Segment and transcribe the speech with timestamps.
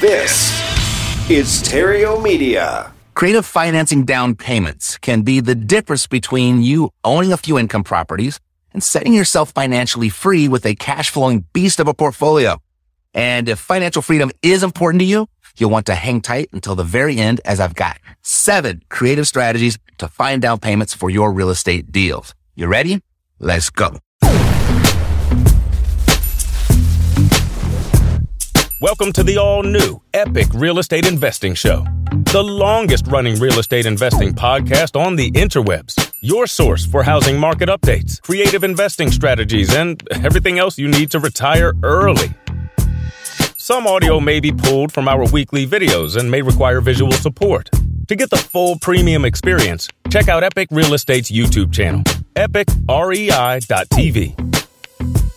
[0.00, 0.48] This
[1.28, 2.90] is Stereo Media.
[3.12, 8.40] Creative financing down payments can be the difference between you owning a few income properties
[8.72, 12.56] and setting yourself financially free with a cash flowing beast of a portfolio.
[13.12, 15.26] And if financial freedom is important to you,
[15.58, 19.76] you'll want to hang tight until the very end as I've got seven creative strategies
[19.98, 22.34] to find down payments for your real estate deals.
[22.54, 23.02] You ready?
[23.38, 23.98] Let's go.
[28.82, 31.84] Welcome to the all new Epic Real Estate Investing Show,
[32.32, 36.14] the longest running real estate investing podcast on the interwebs.
[36.22, 41.20] Your source for housing market updates, creative investing strategies, and everything else you need to
[41.20, 42.30] retire early.
[43.58, 47.68] Some audio may be pulled from our weekly videos and may require visual support.
[48.08, 52.02] To get the full premium experience, check out Epic Real Estate's YouTube channel,
[52.34, 52.86] epicrei.tv.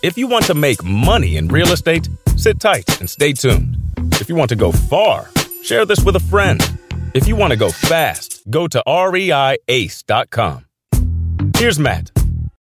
[0.02, 3.76] If you want to make money in real estate, sit tight and stay tuned.
[4.20, 5.28] If you want to go far,
[5.62, 6.60] share this with a friend.
[7.14, 10.66] If you want to go fast, go to reiace.com.
[11.56, 12.10] Here's Matt.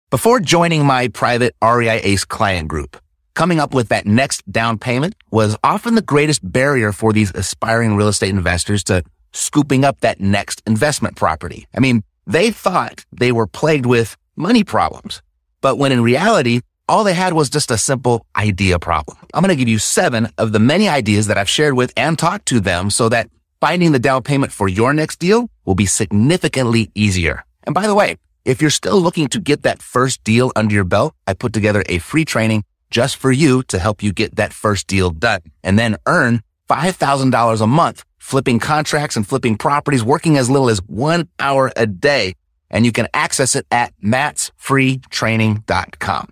[0.09, 2.97] Before joining my private REI Ace client group,
[3.33, 7.95] coming up with that next down payment was often the greatest barrier for these aspiring
[7.95, 9.03] real estate investors to
[9.33, 11.67] scooping up that next investment property.
[11.75, 15.21] I mean, they thought they were plagued with money problems,
[15.61, 19.17] but when in reality, all they had was just a simple idea problem.
[19.33, 22.17] I'm going to give you seven of the many ideas that I've shared with and
[22.17, 25.85] talked to them so that finding the down payment for your next deal will be
[25.85, 27.43] significantly easier.
[27.63, 30.85] And by the way, if you're still looking to get that first deal under your
[30.85, 34.53] belt, I put together a free training just for you to help you get that
[34.53, 40.37] first deal done and then earn $5,000 a month flipping contracts and flipping properties, working
[40.37, 42.33] as little as one hour a day.
[42.69, 46.29] And you can access it at mattsfreetraining.com.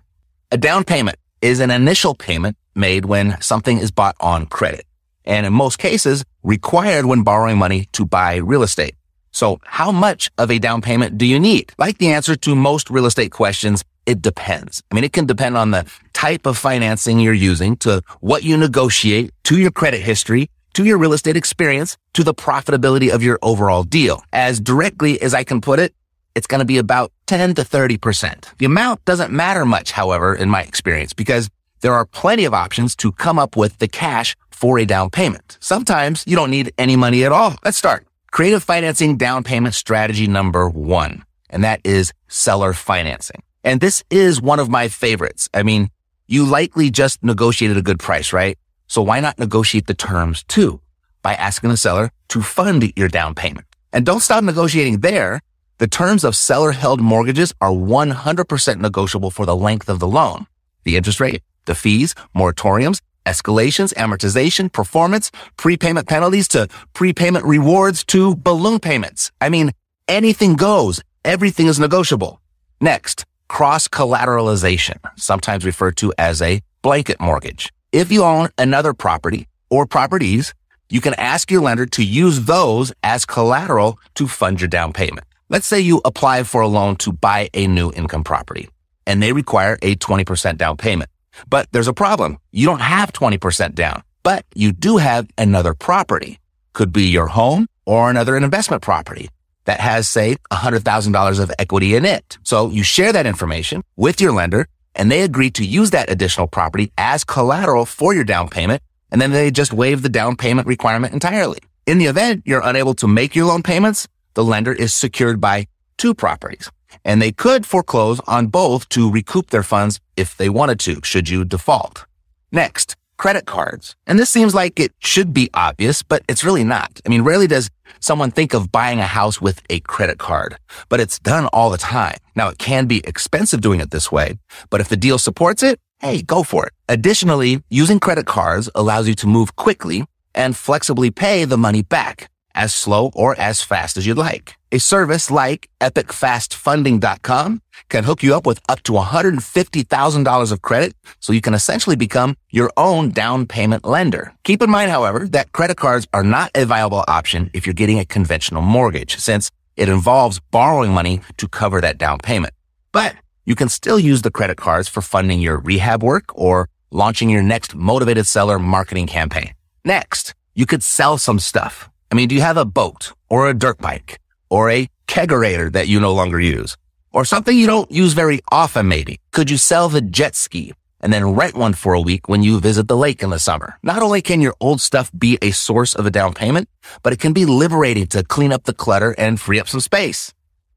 [0.52, 4.86] A down payment is an initial payment made when something is bought on credit.
[5.24, 8.94] And in most cases, required when borrowing money to buy real estate.
[9.32, 11.72] So how much of a down payment do you need?
[11.78, 14.84] Like the answer to most real estate questions, it depends.
[14.92, 18.56] I mean, it can depend on the type of financing you're using to what you
[18.56, 23.40] negotiate to your credit history, to your real estate experience, to the profitability of your
[23.42, 24.22] overall deal.
[24.32, 25.92] As directly as I can put it,
[26.36, 28.58] it's going to be about 10 to 30%.
[28.58, 31.48] The amount doesn't matter much, however, in my experience, because
[31.80, 35.56] there are plenty of options to come up with the cash for a down payment.
[35.60, 37.56] Sometimes you don't need any money at all.
[37.64, 38.06] Let's start.
[38.30, 43.42] Creative financing down payment strategy number one, and that is seller financing.
[43.64, 45.48] And this is one of my favorites.
[45.54, 45.88] I mean,
[46.28, 48.58] you likely just negotiated a good price, right?
[48.88, 50.80] So why not negotiate the terms too
[51.22, 53.66] by asking the seller to fund your down payment?
[53.92, 55.40] And don't stop negotiating there.
[55.78, 60.46] The terms of seller held mortgages are 100% negotiable for the length of the loan.
[60.84, 68.36] The interest rate, the fees, moratoriums, escalations, amortization, performance, prepayment penalties to prepayment rewards to
[68.36, 69.30] balloon payments.
[69.38, 69.72] I mean,
[70.08, 71.02] anything goes.
[71.26, 72.40] Everything is negotiable.
[72.80, 77.70] Next, cross collateralization, sometimes referred to as a blanket mortgage.
[77.92, 80.54] If you own another property or properties,
[80.88, 85.25] you can ask your lender to use those as collateral to fund your down payment.
[85.48, 88.68] Let's say you apply for a loan to buy a new income property
[89.06, 91.08] and they require a 20% down payment.
[91.48, 92.38] But there's a problem.
[92.50, 96.40] You don't have 20% down, but you do have another property.
[96.72, 99.30] Could be your home or another investment property
[99.66, 102.38] that has, say, $100,000 of equity in it.
[102.42, 104.66] So you share that information with your lender
[104.96, 108.82] and they agree to use that additional property as collateral for your down payment.
[109.12, 111.58] And then they just waive the down payment requirement entirely.
[111.86, 115.66] In the event you're unable to make your loan payments, the lender is secured by
[115.96, 116.70] two properties
[117.04, 121.28] and they could foreclose on both to recoup their funds if they wanted to, should
[121.28, 122.04] you default.
[122.52, 123.96] Next, credit cards.
[124.06, 127.00] And this seems like it should be obvious, but it's really not.
[127.04, 131.00] I mean, rarely does someone think of buying a house with a credit card, but
[131.00, 132.18] it's done all the time.
[132.34, 134.38] Now, it can be expensive doing it this way,
[134.68, 136.72] but if the deal supports it, hey, go for it.
[136.88, 140.04] Additionally, using credit cards allows you to move quickly
[140.34, 144.56] and flexibly pay the money back as slow or as fast as you'd like.
[144.72, 151.32] A service like epicfastfunding.com can hook you up with up to $150,000 of credit so
[151.32, 154.34] you can essentially become your own down payment lender.
[154.42, 158.00] Keep in mind, however, that credit cards are not a viable option if you're getting
[158.00, 162.54] a conventional mortgage since it involves borrowing money to cover that down payment.
[162.90, 163.14] But
[163.44, 167.42] you can still use the credit cards for funding your rehab work or launching your
[167.42, 169.52] next motivated seller marketing campaign.
[169.84, 171.88] Next, you could sell some stuff.
[172.10, 175.88] I mean, do you have a boat or a dirt bike or a kegerator that
[175.88, 176.76] you no longer use
[177.12, 178.88] or something you don't use very often?
[178.88, 182.42] Maybe could you sell the jet ski and then rent one for a week when
[182.42, 183.78] you visit the lake in the summer?
[183.82, 186.68] Not only can your old stuff be a source of a down payment,
[187.02, 190.32] but it can be liberating to clean up the clutter and free up some space.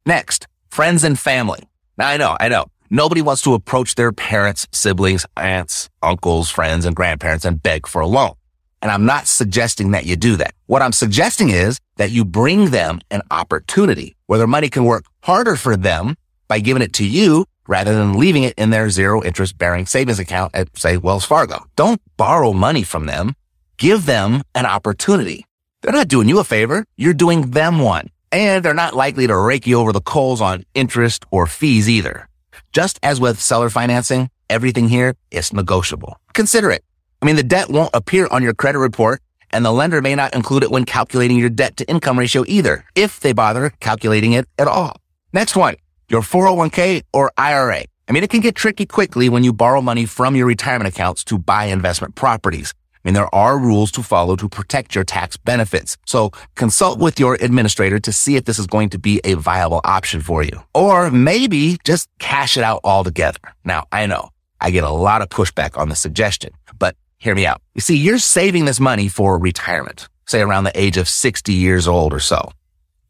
[0.05, 1.69] Next, friends and family.
[1.97, 2.65] Now I know, I know.
[2.89, 8.01] Nobody wants to approach their parents, siblings, aunts, uncles, friends, and grandparents and beg for
[8.01, 8.33] a loan.
[8.81, 10.53] And I'm not suggesting that you do that.
[10.67, 15.05] What I'm suggesting is that you bring them an opportunity where their money can work
[15.21, 16.15] harder for them
[16.47, 20.19] by giving it to you rather than leaving it in their zero interest bearing savings
[20.19, 21.65] account at say Wells Fargo.
[21.75, 23.33] Don't borrow money from them.
[23.77, 25.45] Give them an opportunity.
[25.81, 26.85] They're not doing you a favor.
[26.97, 28.09] You're doing them one.
[28.31, 32.27] And they're not likely to rake you over the coals on interest or fees either.
[32.73, 36.19] Just as with seller financing, everything here is negotiable.
[36.33, 36.83] Consider it.
[37.21, 39.21] I mean, the debt won't appear on your credit report
[39.51, 42.85] and the lender may not include it when calculating your debt to income ratio either,
[42.95, 44.95] if they bother calculating it at all.
[45.33, 45.75] Next one,
[46.07, 47.83] your 401k or IRA.
[48.07, 51.23] I mean, it can get tricky quickly when you borrow money from your retirement accounts
[51.25, 52.73] to buy investment properties.
[52.95, 55.97] I mean, there are rules to follow to protect your tax benefits.
[56.05, 59.79] So consult with your administrator to see if this is going to be a viable
[59.83, 60.61] option for you.
[60.73, 63.39] Or maybe just cash it out altogether.
[63.63, 64.29] Now, I know
[64.59, 67.61] I get a lot of pushback on the suggestion, but hear me out.
[67.75, 71.87] You see, you're saving this money for retirement, say around the age of 60 years
[71.87, 72.51] old or so.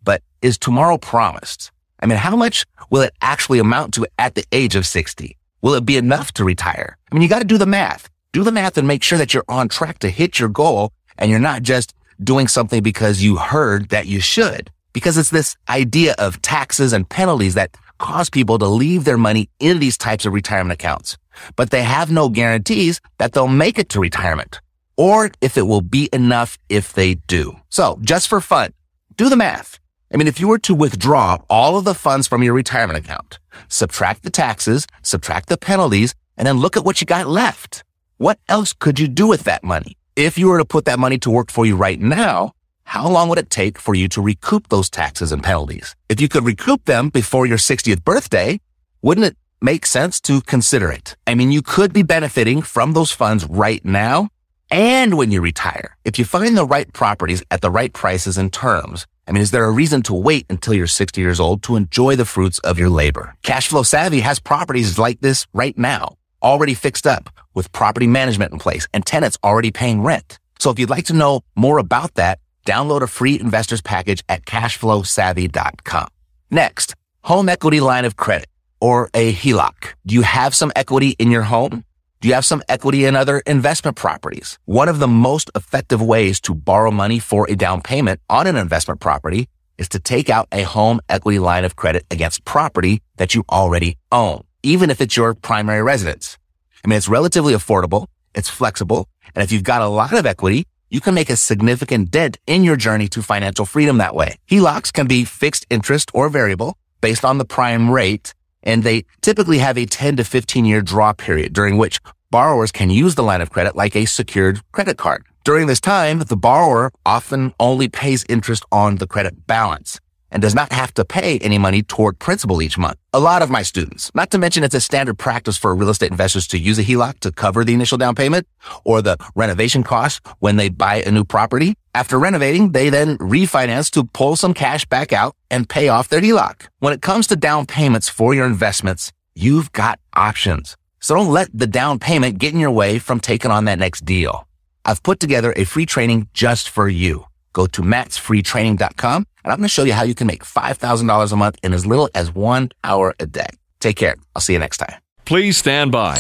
[0.03, 1.71] But is tomorrow promised?
[2.01, 5.37] I mean, how much will it actually amount to at the age of 60?
[5.61, 6.97] Will it be enough to retire?
[7.11, 8.09] I mean, you got to do the math.
[8.31, 11.29] Do the math and make sure that you're on track to hit your goal and
[11.29, 14.71] you're not just doing something because you heard that you should.
[14.93, 19.49] Because it's this idea of taxes and penalties that cause people to leave their money
[19.59, 21.17] in these types of retirement accounts
[21.55, 24.61] but they have no guarantees that they'll make it to retirement
[24.97, 27.55] or if it will be enough if they do.
[27.69, 28.73] So just for fun,
[29.15, 29.79] do the math.
[30.13, 33.39] I mean, if you were to withdraw all of the funds from your retirement account,
[33.69, 37.83] subtract the taxes, subtract the penalties, and then look at what you got left.
[38.17, 39.95] What else could you do with that money?
[40.15, 42.51] If you were to put that money to work for you right now,
[42.89, 45.95] how long would it take for you to recoup those taxes and penalties?
[46.09, 48.59] If you could recoup them before your 60th birthday,
[49.03, 51.15] wouldn't it make sense to consider it.
[51.27, 54.29] I mean, you could be benefiting from those funds right now
[54.71, 55.97] and when you retire.
[56.05, 59.51] If you find the right properties at the right prices and terms, I mean, is
[59.51, 62.79] there a reason to wait until you're 60 years old to enjoy the fruits of
[62.79, 63.35] your labor?
[63.43, 68.59] Cashflow Savvy has properties like this right now, already fixed up with property management in
[68.59, 70.39] place and tenants already paying rent.
[70.59, 74.45] So if you'd like to know more about that, download a free investors package at
[74.45, 76.07] cashflowsavvy.com.
[76.51, 78.47] Next, home equity line of credit
[78.79, 79.93] or a HELOC?
[80.05, 81.83] Do you have some equity in your home?
[82.21, 84.59] Do you have some equity in other investment properties?
[84.65, 88.57] One of the most effective ways to borrow money for a down payment on an
[88.57, 89.47] investment property
[89.77, 93.97] is to take out a home equity line of credit against property that you already
[94.11, 96.37] own, even if it's your primary residence.
[96.83, 98.07] I mean, it's relatively affordable.
[98.35, 99.07] It's flexible.
[99.33, 102.63] And if you've got a lot of equity, you can make a significant dent in
[102.63, 104.37] your journey to financial freedom that way.
[104.49, 109.59] HELOCs can be fixed interest or variable based on the prime rate and they typically
[109.59, 113.41] have a 10 to 15 year draw period during which borrowers can use the line
[113.41, 115.23] of credit like a secured credit card.
[115.45, 119.99] During this time, the borrower often only pays interest on the credit balance
[120.31, 122.97] and does not have to pay any money toward principal each month.
[123.13, 126.11] A lot of my students, not to mention it's a standard practice for real estate
[126.11, 128.47] investors to use a HELOC to cover the initial down payment
[128.83, 131.75] or the renovation costs when they buy a new property.
[131.95, 136.21] After renovating, they then refinance to pull some cash back out and pay off their
[136.21, 136.67] HELOC.
[136.79, 140.75] When it comes to down payments for your investments, you've got options.
[140.99, 144.05] So don't let the down payment get in your way from taking on that next
[144.05, 144.47] deal.
[144.85, 147.25] I've put together a free training just for you.
[147.53, 151.35] Go to mattsfreetraining.com and I'm going to show you how you can make $5,000 a
[151.35, 153.47] month in as little as one hour a day.
[153.79, 154.15] Take care.
[154.35, 154.95] I'll see you next time.
[155.25, 156.19] Please stand by.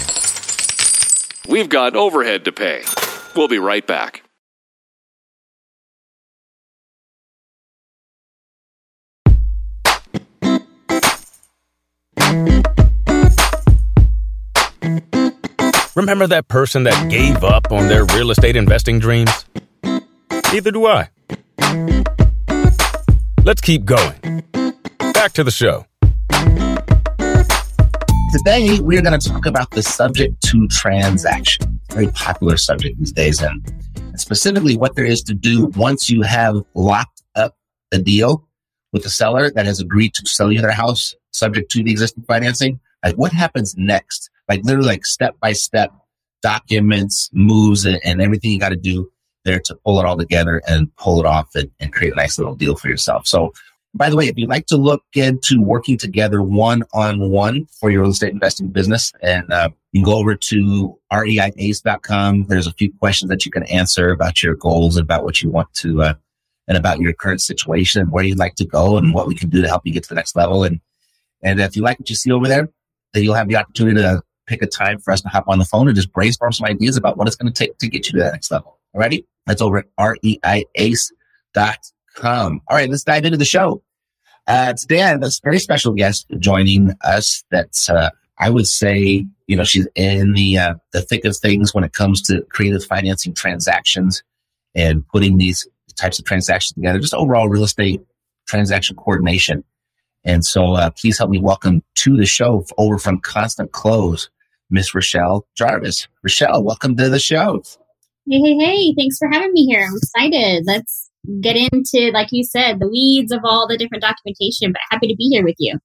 [1.47, 2.83] We've got overhead to pay.
[3.35, 4.23] We'll be right back.
[15.95, 19.45] Remember that person that gave up on their real estate investing dreams?
[20.53, 21.09] Neither do I.
[23.49, 24.13] Let's keep going.
[25.15, 25.83] Back to the show.
[28.31, 31.79] Today, we're going to talk about the subject to transaction.
[31.91, 33.73] Very popular subject these days, and
[34.17, 37.55] specifically what there is to do once you have locked up
[37.91, 38.47] a deal
[38.93, 42.25] with the seller that has agreed to sell you their house subject to the existing
[42.25, 42.79] financing.
[43.03, 44.29] Like what happens next?
[44.47, 45.91] Like literally like step by step
[46.43, 49.11] documents, moves, and, and everything you got to do
[49.45, 52.37] there to pull it all together and pull it off and, and create a nice
[52.37, 53.27] little deal for yourself.
[53.27, 53.53] So
[53.93, 57.89] by the way, if you'd like to look into working together one on one for
[57.89, 62.45] your real estate investing business, and uh, you can go over to reiace.com.
[62.45, 65.49] There's a few questions that you can answer about your goals and about what you
[65.49, 66.13] want to, uh,
[66.67, 69.49] and about your current situation and where you'd like to go and what we can
[69.49, 70.63] do to help you get to the next level.
[70.63, 70.79] And,
[71.41, 72.69] and if you like what you see over there,
[73.13, 75.65] then you'll have the opportunity to pick a time for us to hop on the
[75.65, 78.13] phone and just brainstorm some ideas about what it's going to take to get you
[78.13, 78.78] to that next level.
[78.95, 79.25] Alrighty?
[79.45, 81.11] That's over at reiace.com.
[82.67, 83.81] All right, let's dive into the show.
[84.47, 89.25] Uh, today I have a very special guest joining us that's, uh, I would say,
[89.47, 92.83] you know, she's in the, uh, the thick of things when it comes to creative
[92.83, 94.23] financing transactions
[94.73, 98.01] and putting these types of transactions together, just overall real estate
[98.47, 99.63] transaction coordination.
[100.23, 104.29] And so, uh, please help me welcome to the show over from Constant Close,
[104.69, 106.07] Miss Rochelle Jarvis.
[106.23, 107.61] Rochelle, welcome to the show.
[108.29, 108.93] Hey, hey, hey.
[108.95, 109.87] Thanks for having me here.
[109.87, 110.63] I'm excited.
[110.67, 111.09] Let's
[111.41, 115.15] get into, like you said, the weeds of all the different documentation, but happy to
[115.15, 115.79] be here with you.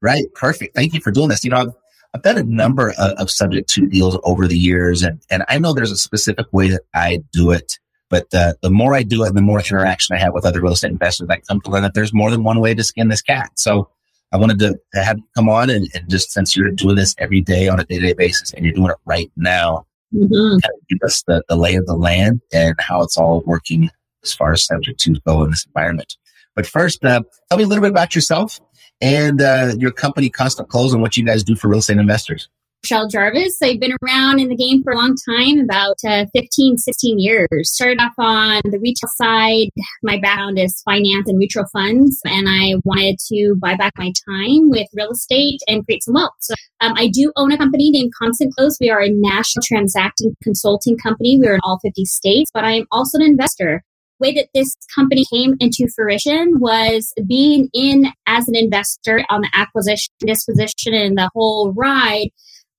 [0.00, 0.22] Right.
[0.34, 0.76] Perfect.
[0.76, 1.42] Thank you for doing this.
[1.42, 1.72] You know, I've,
[2.14, 5.58] I've done a number of, of subject to deals over the years, and, and I
[5.58, 7.80] know there's a specific way that I do it.
[8.10, 10.74] But uh, the more I do it, the more interaction I have with other real
[10.74, 13.22] estate investors, I come to learn that there's more than one way to skin this
[13.22, 13.50] cat.
[13.56, 13.90] So
[14.32, 17.16] I wanted to, to have you come on and, and, just since you're doing this
[17.18, 19.84] every day on a day to day basis and you're doing it right now,
[20.14, 20.58] mm-hmm.
[20.58, 23.90] kind of give us the, the lay of the land and how it's all working
[24.24, 26.16] as far as subject to go in this environment.
[26.54, 28.60] But first, uh, tell me a little bit about yourself
[29.00, 32.48] and uh, your company, Constant Close, and what you guys do for real estate investors.
[32.84, 33.58] Rochelle Jarvis.
[33.62, 37.48] I've been around in the game for a long time, about uh, 15, 16 years.
[37.62, 39.68] Started off on the retail side.
[40.02, 44.70] My background is finance and mutual funds, and I wanted to buy back my time
[44.70, 46.32] with real estate and create some wealth.
[46.40, 48.76] So um, I do own a company named Constant Close.
[48.80, 51.38] We are a national transacting consulting company.
[51.38, 53.82] We're in all 50 states, but I am also an investor
[54.20, 59.50] way that this company came into fruition was being in as an investor on the
[59.54, 62.30] acquisition, disposition, and the whole ride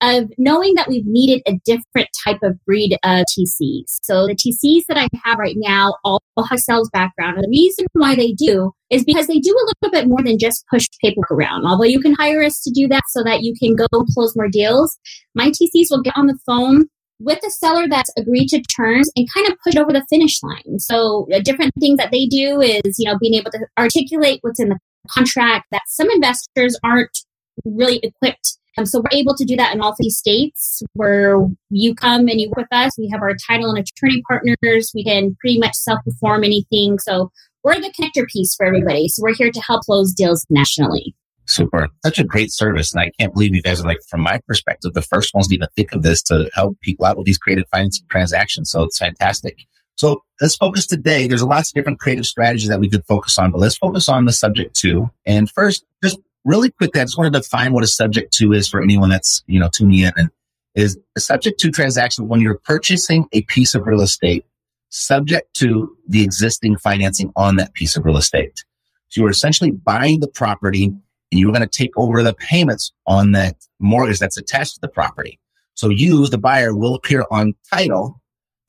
[0.02, 3.98] of knowing that we've needed a different type of breed of TCs.
[4.02, 7.36] So the TCs that I have right now all have sales background.
[7.36, 10.38] And the reason why they do is because they do a little bit more than
[10.38, 11.66] just push paperwork around.
[11.66, 14.48] Although you can hire us to do that so that you can go close more
[14.48, 14.98] deals,
[15.34, 16.86] my TCs will get on the phone
[17.20, 20.78] with the seller that's agreed to terms and kind of push over the finish line.
[20.78, 24.58] So a different thing that they do is, you know, being able to articulate what's
[24.58, 24.78] in the
[25.10, 27.16] contract that some investors aren't
[27.64, 31.38] really equipped um, so we're able to do that in all 50 states where
[31.70, 32.92] you come and you work with us.
[32.98, 34.92] We have our title and attorney partners.
[34.94, 36.98] We can pretty much self perform anything.
[36.98, 37.30] So
[37.64, 39.08] we're the connector piece for everybody.
[39.08, 41.14] So we're here to help close deals nationally.
[41.46, 41.88] Super.
[42.04, 42.94] Such a great service.
[42.94, 45.54] And I can't believe you guys are like, from my perspective, the first ones to
[45.56, 48.70] even think of this to help people out with these creative financing transactions.
[48.70, 49.58] So it's fantastic.
[49.96, 51.26] So let's focus today.
[51.26, 54.08] There's a lots of different creative strategies that we could focus on, but let's focus
[54.08, 55.10] on the subject to.
[55.26, 58.68] And first, just really quickly, I just wanted to define what a subject to is
[58.68, 60.30] for anyone that's, you know, tuning in and
[60.74, 64.44] is a subject to transaction when you're purchasing a piece of real estate
[64.90, 68.64] subject to the existing financing on that piece of real estate.
[69.08, 73.32] So you're essentially buying the property and you're going to take over the payments on
[73.32, 75.38] that mortgage that's attached to the property.
[75.74, 78.19] So you, the buyer, will appear on title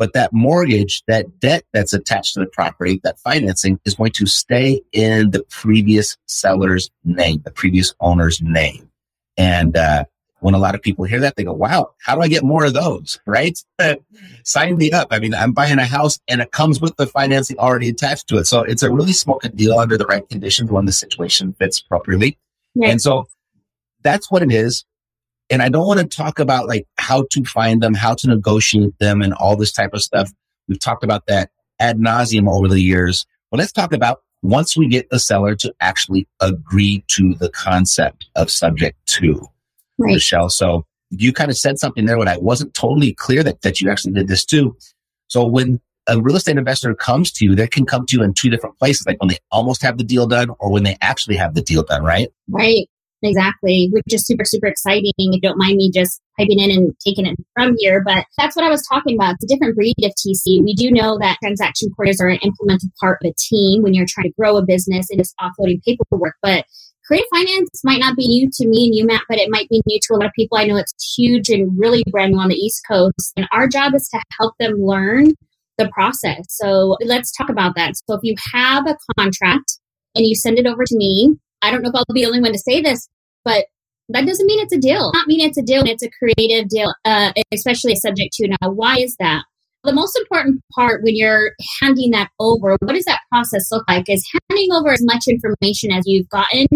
[0.01, 4.25] but that mortgage, that debt that's attached to the property, that financing is going to
[4.25, 8.89] stay in the previous seller's name, the previous owner's name.
[9.37, 10.05] And, uh,
[10.39, 12.65] when a lot of people hear that, they go, wow, how do I get more
[12.65, 13.19] of those?
[13.27, 13.63] Right?
[14.43, 15.09] Sign me up.
[15.11, 18.37] I mean, I'm buying a house and it comes with the financing already attached to
[18.37, 18.47] it.
[18.47, 22.39] So it's a really smoking deal under the right conditions when the situation fits properly.
[22.73, 22.89] Yeah.
[22.89, 23.27] And so
[24.01, 24.83] that's what it is.
[25.51, 28.97] And I don't want to talk about like how to find them, how to negotiate
[28.99, 30.31] them and all this type of stuff.
[30.67, 33.25] We've talked about that ad nauseum over the years.
[33.51, 38.27] But let's talk about once we get the seller to actually agree to the concept
[38.35, 39.47] of subject to
[39.97, 40.13] right.
[40.13, 40.49] Rochelle.
[40.49, 43.91] So you kind of said something there when I wasn't totally clear that, that you
[43.91, 44.75] actually did this too.
[45.27, 48.33] So when a real estate investor comes to you, they can come to you in
[48.33, 51.35] two different places, like when they almost have the deal done or when they actually
[51.35, 52.29] have the deal done, right?
[52.49, 52.87] Right.
[53.23, 53.89] Exactly.
[53.91, 55.11] Which is super, super exciting.
[55.15, 58.01] If you don't mind me just piping in and taking it from here.
[58.03, 59.35] But that's what I was talking about.
[59.35, 60.63] It's a different breed of TC.
[60.63, 64.07] We do know that transaction coordinators are an implemented part of a team when you're
[64.07, 66.35] trying to grow a business and just offloading paperwork.
[66.41, 66.65] But
[67.05, 69.81] creative finance might not be new to me and you, Matt, but it might be
[69.85, 70.57] new to a lot of people.
[70.57, 73.33] I know it's huge and really brand new on the East Coast.
[73.37, 75.33] And our job is to help them learn
[75.77, 76.45] the process.
[76.49, 77.93] So let's talk about that.
[77.97, 79.77] So if you have a contract
[80.15, 82.41] and you send it over to me, I don't know if I'll be the only
[82.41, 83.07] one to say this,
[83.43, 83.65] but
[84.09, 85.11] that doesn't mean it's a deal.
[85.13, 85.83] Not mean it's a deal.
[85.85, 88.47] It's a creative deal, uh, especially subject to.
[88.47, 89.43] Now, why is that?
[89.83, 94.09] The most important part when you're handing that over, what does that process look like?
[94.09, 96.67] Is handing over as much information as you've gotten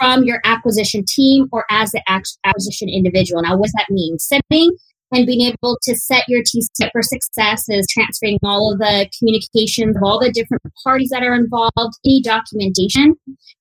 [0.00, 2.02] from your acquisition team or as the
[2.44, 3.42] acquisition individual.
[3.42, 4.18] Now, what does that mean?
[4.18, 4.76] Setting
[5.12, 9.96] and being able to set your TC for success is transferring all of the communications
[9.96, 13.16] of all the different parties that are involved, any documentation.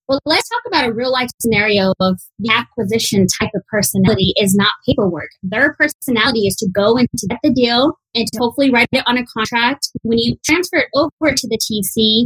[0.08, 4.56] Well, let's talk about a real life scenario of the acquisition type of personality is
[4.56, 5.30] not paperwork.
[5.44, 9.04] Their personality is to go and to get the deal and to hopefully write it
[9.06, 9.90] on a contract.
[10.02, 12.26] When you transfer it over to the TC,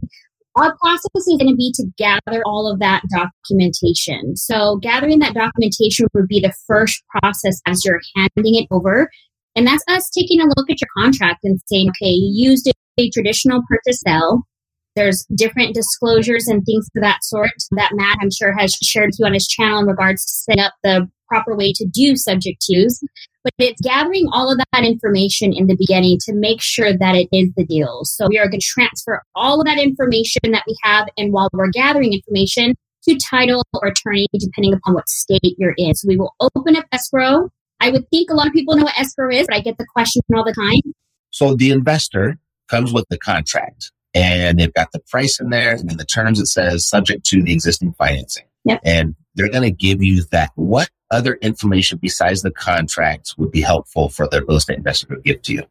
[0.56, 4.36] our process is going to be to gather all of that documentation.
[4.36, 9.10] So, gathering that documentation would be the first process as you're handing it over.
[9.56, 13.10] And that's us taking a look at your contract and saying, okay, you used a
[13.10, 14.44] traditional purchase sell.
[14.96, 19.20] There's different disclosures and things of that sort that Matt, I'm sure, has shared with
[19.20, 22.64] you on his channel in regards to setting up the proper way to do subject
[22.64, 23.00] twos.
[23.44, 27.28] But it's gathering all of that information in the beginning to make sure that it
[27.34, 28.02] is the deal.
[28.06, 31.08] So we are going to transfer all of that information that we have.
[31.18, 35.94] And while we're gathering information, to title or attorney, depending upon what state you're in.
[35.94, 37.50] So we will open up escrow.
[37.80, 39.86] I would think a lot of people know what escrow is, but I get the
[39.86, 40.94] question all the time.
[41.32, 42.38] So the investor
[42.70, 46.40] comes with the contract and they've got the price in there and in the terms
[46.40, 48.46] it says subject to the existing financing.
[48.66, 48.82] Yep.
[48.86, 50.52] And they're going to give you that.
[50.56, 55.22] What other information besides the contract would be helpful for the real estate investor to
[55.22, 55.64] give to you?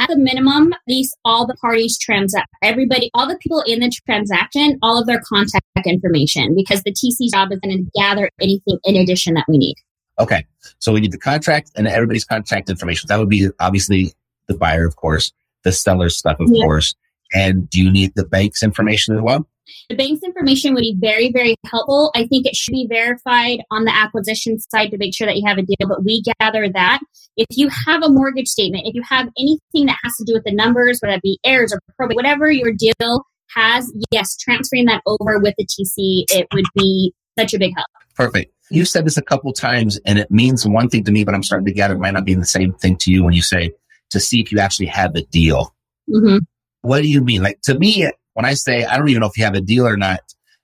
[0.00, 3.90] At the minimum, at least all the parties transact, everybody, all the people in the
[4.06, 8.78] transaction, all of their contact information, because the TC job is going to gather anything
[8.84, 9.74] in addition that we need.
[10.20, 10.46] Okay.
[10.78, 13.08] So we need the contract and everybody's contact information.
[13.08, 14.12] That would be obviously
[14.46, 15.32] the buyer, of course,
[15.64, 16.94] the seller's stuff, of course.
[17.32, 19.46] And do you need the bank's information as well?
[19.90, 22.10] The bank's information would be very, very helpful.
[22.14, 25.46] I think it should be verified on the acquisition side to make sure that you
[25.46, 27.00] have a deal, but we gather that.
[27.36, 30.44] If you have a mortgage statement, if you have anything that has to do with
[30.44, 35.02] the numbers, whether it be heirs or probate, whatever your deal has, yes, transferring that
[35.06, 37.88] over with the TC, it would be such a big help.
[38.14, 38.52] Perfect.
[38.70, 41.42] You said this a couple times and it means one thing to me, but I'm
[41.42, 43.72] starting to gather it might not be the same thing to you when you say
[44.10, 45.74] to see if you actually have a deal.
[46.10, 46.38] Mm-hmm.
[46.88, 47.42] What do you mean?
[47.42, 49.86] Like to me, when I say, I don't even know if you have a deal
[49.86, 50.20] or not,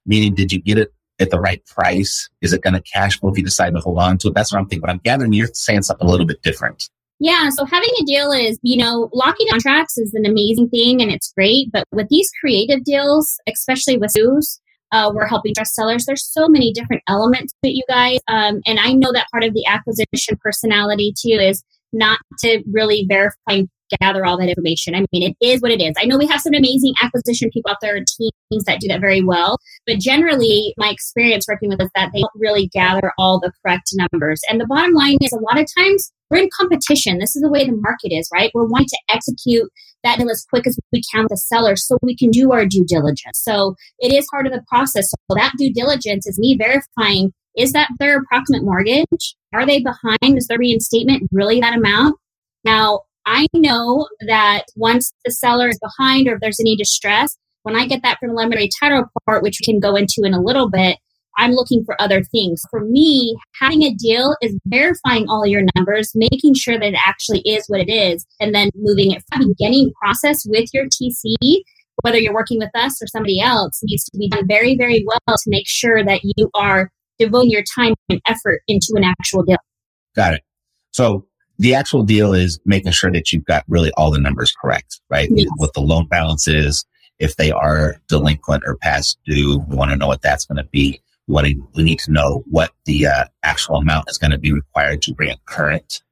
[0.07, 2.31] meaning did you get it at the right price?
[2.41, 4.35] Is it going to cash flow if you decide to hold on to it?
[4.35, 4.81] That's what I'm thinking.
[4.81, 6.89] But I'm gathering you're saying something a little bit different.
[7.21, 11.13] Yeah, so having a deal is, you know, locking contracts is an amazing thing and
[11.13, 11.71] it's great.
[11.73, 14.61] But with these creative deals, especially with Sue's,
[14.93, 16.07] uh, we're helping dress sellers.
[16.07, 18.21] There's so many different elements that you guys.
[18.29, 23.05] Um, and I know that part of the acquisition personality too is not to really
[23.09, 23.63] verify
[24.01, 24.95] gather all that information.
[24.95, 25.95] I mean, it is what it is.
[25.99, 29.23] I know we have some amazing acquisition people out there teams that do that very
[29.23, 33.53] well, but generally, my experience working with is that they don't really gather all the
[33.63, 34.41] correct numbers.
[34.49, 37.19] And the bottom line is, a lot of times we're in competition.
[37.19, 38.51] This is the way the market is, right?
[38.55, 39.69] We're wanting to execute
[40.03, 42.67] that deal as quick as we can with the seller so we can do our
[42.67, 43.41] due diligence.
[43.43, 45.11] So it is part of the process.
[45.11, 49.37] So that due diligence is me verifying is that their approximate mortgage?
[49.53, 50.37] Are they behind?
[50.37, 52.17] Is their reinstatement really that amount?
[52.65, 57.77] Now, I know that once the seller is behind or if there's any distress, when
[57.77, 60.99] I get that preliminary title report, which we can go into in a little bit,
[61.37, 62.63] I'm looking for other things.
[62.71, 67.41] For me, having a deal is verifying all your numbers, making sure that it actually
[67.41, 71.63] is what it is, and then moving it from the beginning process with your TC,
[72.03, 75.37] whether you're working with us or somebody else, needs to be done very, very well
[75.37, 79.59] to make sure that you are devoting your time and effort into an actual deal.
[80.15, 80.43] Got it.
[80.93, 81.27] So
[81.59, 85.29] the actual deal is making sure that you've got really all the numbers correct, right?
[85.31, 85.49] Yes.
[85.57, 86.85] What the loan balance is,
[87.19, 90.69] if they are delinquent or past due, we want to know what that's going to
[90.71, 91.01] be.
[91.27, 94.39] We, want to, we need to know what the uh, actual amount is going to
[94.39, 96.03] be required to bring it current,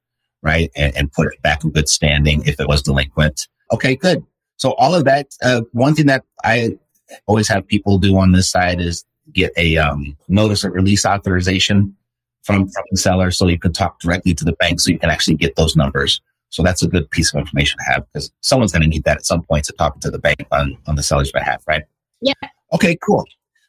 [0.42, 0.70] right?
[0.76, 3.48] And, and, put it back in good standing if it was delinquent.
[3.72, 4.24] Okay, good.
[4.57, 6.78] So all of that, uh, one thing that I
[7.26, 11.96] always have people do on this side is get a um, notice of release authorization
[12.42, 15.11] from, from the seller so you can talk directly to the bank so you can
[15.11, 16.20] actually get those numbers.
[16.50, 19.16] So that's a good piece of information to have because someone's going to need that
[19.16, 21.85] at some point to talk to the bank on, on the seller's behalf, right?
[22.20, 22.35] Yeah.
[22.72, 23.24] Okay, cool.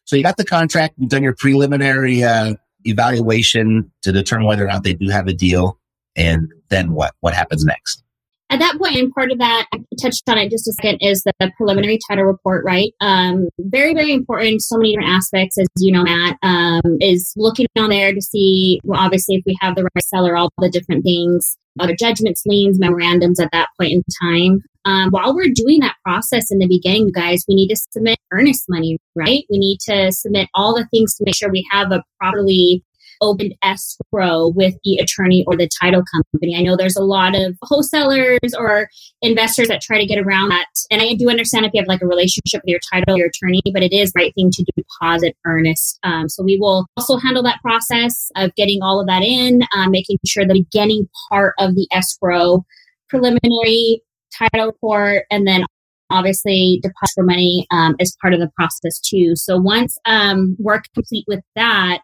[0.06, 4.68] So you got the contract, you've done your preliminary uh, evaluation to determine whether or
[4.68, 5.80] not they do have a deal.
[6.16, 7.16] And then what?
[7.22, 8.04] What happens next?
[8.54, 11.24] At that point, and part of that, I touched on it just a second, is
[11.24, 12.94] the preliminary title report, right?
[13.02, 14.62] Um, very, very important.
[14.62, 18.80] So many different aspects, as you know, Matt, um, is looking on there to see,
[18.84, 22.78] well, obviously, if we have the right seller, all the different things, other judgments, liens,
[22.78, 24.62] memorandums at that point in time.
[24.86, 28.66] Um, while we're doing that process in the beginning, guys, we need to submit earnest
[28.70, 29.46] money, right?
[29.50, 32.84] We need to submit all the things to make sure we have a properly
[33.24, 36.56] opened escrow with the attorney or the title company.
[36.56, 38.90] I know there's a lot of wholesalers or
[39.22, 40.68] investors that try to get around that.
[40.92, 43.62] And I do understand if you have like a relationship with your title, your attorney,
[43.74, 46.00] but it is right thing to deposit earnest.
[46.04, 49.92] Um, so we will also handle that process of getting all of that in, um,
[49.92, 52.66] making sure the beginning part of the escrow
[53.10, 54.02] preliminary
[54.38, 55.64] title report and then
[56.10, 59.36] obviously deposit for money um, is part of the process too.
[59.36, 62.00] So once um, we're complete with that,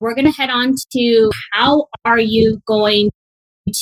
[0.00, 3.10] we're going to head on to how are you going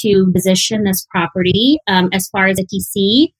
[0.02, 3.32] to position this property um, as far as a TC.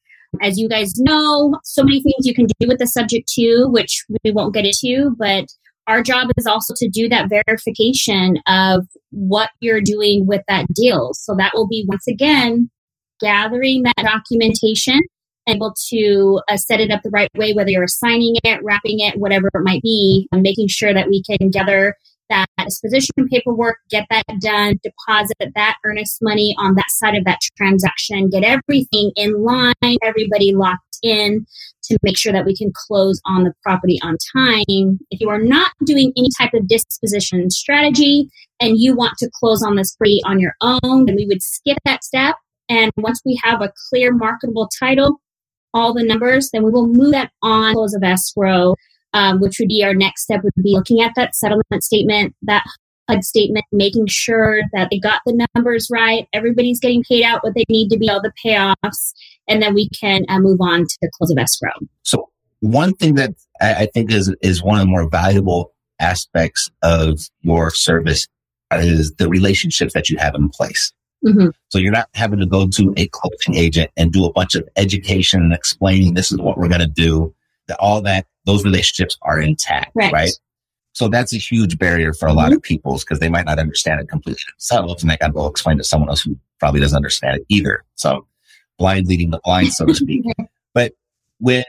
[0.42, 4.04] As you guys know, so many things you can do with the subject to, which
[4.22, 5.46] we won't get into, but
[5.86, 11.10] our job is also to do that verification of what you're doing with that deal.
[11.14, 12.70] So that will be once again
[13.20, 15.00] gathering that documentation,
[15.48, 19.18] able to uh, set it up the right way, whether you're assigning it, wrapping it,
[19.18, 21.94] whatever it might be, and making sure that we can gather
[22.30, 27.40] that disposition paperwork, get that done, deposit that earnest money on that side of that
[27.56, 31.46] transaction, get everything in line, everybody locked in
[31.84, 34.98] to make sure that we can close on the property on time.
[35.10, 38.28] If you are not doing any type of disposition strategy
[38.60, 41.78] and you want to close on this free on your own, then we would skip
[41.84, 42.36] that step.
[42.68, 45.20] And once we have a clear marketable title,
[45.72, 48.74] all the numbers, then we will move that on close of escrow
[49.16, 52.64] um, which would be our next step would be looking at that settlement statement, that
[53.08, 57.54] HUD statement, making sure that they got the numbers right, everybody's getting paid out what
[57.54, 59.14] they need to be, all the payoffs,
[59.48, 61.70] and then we can uh, move on to the close of escrow.
[62.02, 62.28] So
[62.60, 67.70] one thing that I think is is one of the more valuable aspects of your
[67.70, 68.28] service
[68.70, 70.92] is the relationships that you have in place.
[71.24, 71.48] Mm-hmm.
[71.68, 74.68] So you're not having to go to a closing agent and do a bunch of
[74.76, 77.34] education and explaining this is what we're going to do.
[77.68, 80.12] That all that those relationships are intact, right?
[80.12, 80.30] right?
[80.92, 82.54] So that's a huge barrier for a lot mm-hmm.
[82.54, 85.46] of people because they might not understand it completely themselves and they got to go
[85.46, 87.84] explain to someone else who probably doesn't understand it either.
[87.96, 88.26] So
[88.78, 90.24] blind leading the blind, so to speak.
[90.72, 90.92] but
[91.38, 91.64] when,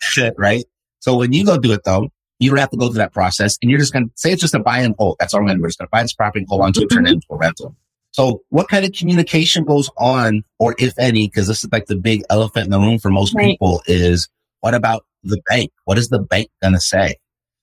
[0.00, 0.64] shit, right?
[0.98, 2.08] So when you go do it though,
[2.40, 4.40] you don't have to go through that process and you're just going to say it's
[4.40, 5.16] just a buy and hold.
[5.20, 5.62] That's all we're going to do.
[5.62, 7.14] We're just going to buy this property and hold on to it, turn it mm-hmm.
[7.14, 7.76] into a rental.
[8.10, 11.94] So what kind of communication goes on or if any, because this is like the
[11.94, 13.52] big elephant in the room for most right.
[13.52, 14.28] people is
[14.60, 15.70] what about the bank?
[15.84, 17.16] What is the bank going to say?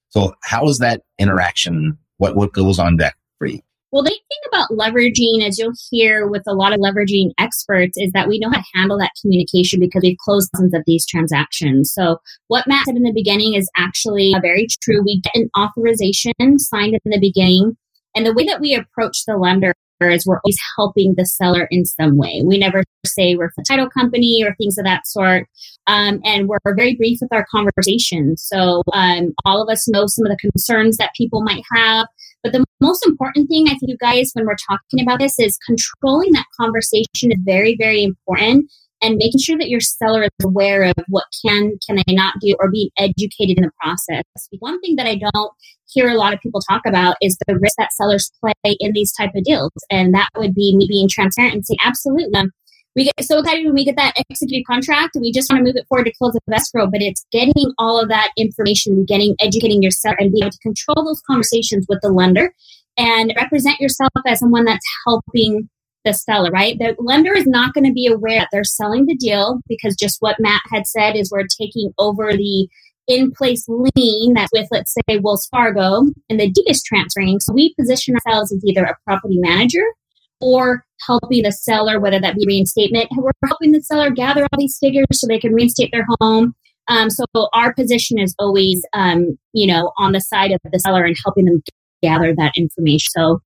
[0.10, 1.98] So how is that interaction?
[2.17, 3.60] What, what goes on deck for you?
[3.91, 8.12] Well, the thing about leveraging, as you'll hear with a lot of leveraging experts, is
[8.12, 11.91] that we know how to handle that communication because we've closed dozens of these transactions.
[11.91, 12.17] So,
[12.50, 15.02] what Matt said in the beginning is actually very true.
[15.04, 17.78] We get an authorization signed in the beginning,
[18.15, 19.74] and the way that we approach the lender
[20.08, 22.42] is we're always helping the seller in some way.
[22.46, 25.48] We never say we're the title company or things of that sort.
[25.88, 28.44] Um, and we're very brief with our conversations.
[28.46, 32.08] So um, all of us know some of the concerns that people might have.
[32.44, 35.58] But the most important thing, I think, you guys, when we're talking about this, is
[35.66, 40.84] controlling that conversation is very, very important and making sure that your seller is aware
[40.84, 44.24] of what can can they not do or being educated in the process.
[44.60, 45.52] One thing that I don't
[45.88, 49.14] hear a lot of people talk about is the risk that sellers play in these
[49.14, 52.44] type of deals, and that would be me being transparent and saying, absolutely.
[52.96, 55.76] We get so excited when we get that executed contract, we just want to move
[55.76, 56.88] it forward to close the escrow.
[56.88, 61.06] But it's getting all of that information, getting educating yourself and being able to control
[61.06, 62.54] those conversations with the lender,
[62.98, 65.70] and represent yourself as someone that's helping
[66.06, 66.78] the seller, right?
[66.80, 70.18] The lender is not going to be aware that they're selling the deal because just
[70.22, 72.68] what Matt had said is we're taking over the
[73.08, 77.40] in place lien that's with, let's say, Wells Fargo, and the deed is transferring.
[77.40, 79.84] So we position ourselves as either a property manager
[80.40, 83.10] or helping the seller, whether that be reinstatement.
[83.18, 86.54] We're helping the seller gather all these figures so they can reinstate their home.
[86.88, 91.04] Um, so our position is always, um, you know, on the side of the seller
[91.04, 91.62] and helping them
[92.02, 93.10] gather that information.
[93.12, 93.42] So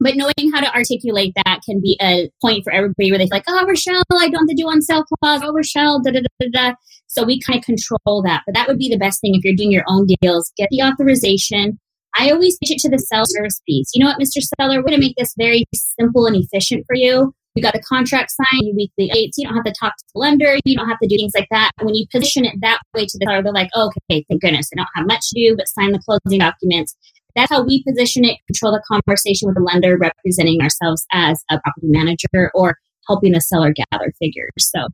[0.00, 3.44] but knowing how to articulate that can be a point for everybody where they're like,
[3.48, 5.42] oh, Rochelle, I don't have to due on sale clause.
[5.44, 6.74] Oh, Rochelle, da da da da.
[7.08, 8.42] So we kind of control that.
[8.46, 10.52] But that would be the best thing if you're doing your own deals.
[10.56, 11.78] Get the authorization.
[12.16, 13.90] I always pitch it to the seller service piece.
[13.94, 14.40] You know what, Mr.
[14.40, 17.32] Seller, we're going to make this very simple and efficient for you.
[17.54, 19.36] You got the contract signed, you weekly dates.
[19.36, 20.56] You don't have to talk to the lender.
[20.64, 21.72] You don't have to do things like that.
[21.80, 24.70] When you position it that way to the seller, they're like, oh, okay, thank goodness.
[24.72, 26.96] I don't have much to do but sign the closing documents.
[27.38, 31.60] That's how we position it, control the conversation with the lender, representing ourselves as a
[31.60, 34.50] property manager or helping the seller gather figures.
[34.58, 34.88] So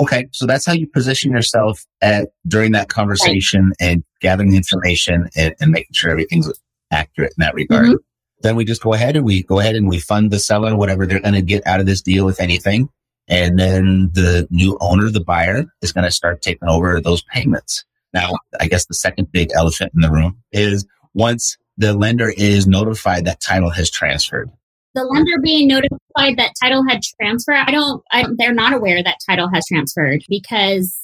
[0.00, 3.76] Okay, so that's how you position yourself at during that conversation right.
[3.78, 6.50] and gathering information and, and, making sure everything's
[6.90, 7.86] accurate in that regard.
[7.86, 7.96] Mm-hmm.
[8.42, 11.06] Then we just go ahead and we go ahead and we fund the seller whatever
[11.06, 12.88] they're going to get out of this deal, if anything.
[13.28, 17.84] And then the new owner, the buyer, is going to start taking over those payments.
[18.12, 22.66] Now, I guess the second big elephant in the room is once the lender is
[22.66, 24.50] notified that title has transferred
[24.94, 29.18] the lender being notified that title had transferred, I don't, I, they're not aware that
[29.28, 30.96] title has transferred because,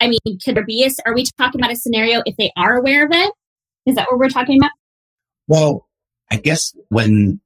[0.00, 2.76] I mean, could there be a, are we talking about a scenario if they are
[2.76, 3.32] aware of it?
[3.86, 4.72] Is that what we're talking about?
[5.46, 5.88] Well,
[6.30, 7.40] I guess when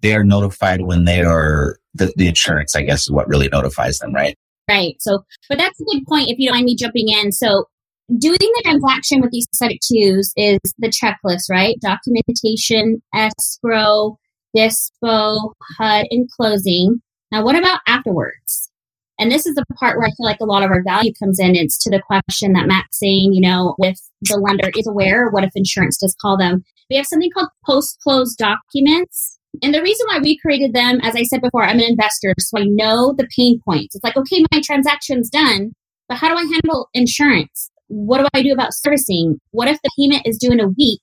[0.00, 3.98] they are notified when they are, the, the insurance, I guess, is what really notifies
[3.98, 4.36] them, right?
[4.68, 4.96] Right.
[5.00, 7.32] So, but that's a good point if you don't mind me jumping in.
[7.32, 7.68] So,
[8.16, 11.76] doing the transaction with these subject twos is the checklist, right?
[11.80, 14.18] Documentation, escrow,
[14.56, 17.02] dispo, HUD, and closing.
[17.30, 18.70] Now, what about afterwards?
[19.18, 21.40] And this is the part where I feel like a lot of our value comes
[21.40, 21.56] in.
[21.56, 25.44] It's to the question that Matt's saying, you know, if the lender is aware, what
[25.44, 26.64] if insurance does call them?
[26.88, 29.38] We have something called post close documents.
[29.62, 32.58] And the reason why we created them, as I said before, I'm an investor, so
[32.58, 33.96] I know the pain points.
[33.96, 35.72] It's like, okay, my transaction's done,
[36.08, 37.70] but how do I handle insurance?
[37.88, 39.40] What do I do about servicing?
[39.50, 41.00] What if the payment is due in a week,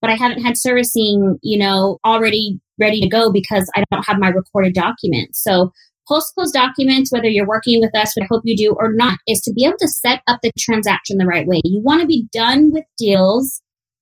[0.00, 4.18] but I haven't had servicing, you know, already ready to go because I don't have
[4.18, 5.42] my recorded documents.
[5.42, 5.72] So
[6.08, 9.18] post close documents, whether you're working with us, which I hope you do or not,
[9.26, 11.60] is to be able to set up the transaction the right way.
[11.64, 13.60] You want to be done with deals,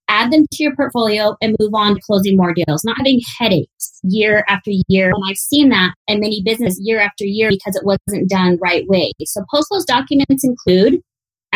[0.09, 4.01] add them to your portfolio, and move on to closing more deals, not having headaches
[4.05, 5.07] year after year.
[5.07, 8.87] And I've seen that in many businesses year after year because it wasn't done right
[8.87, 9.13] way.
[9.25, 11.01] So post close documents include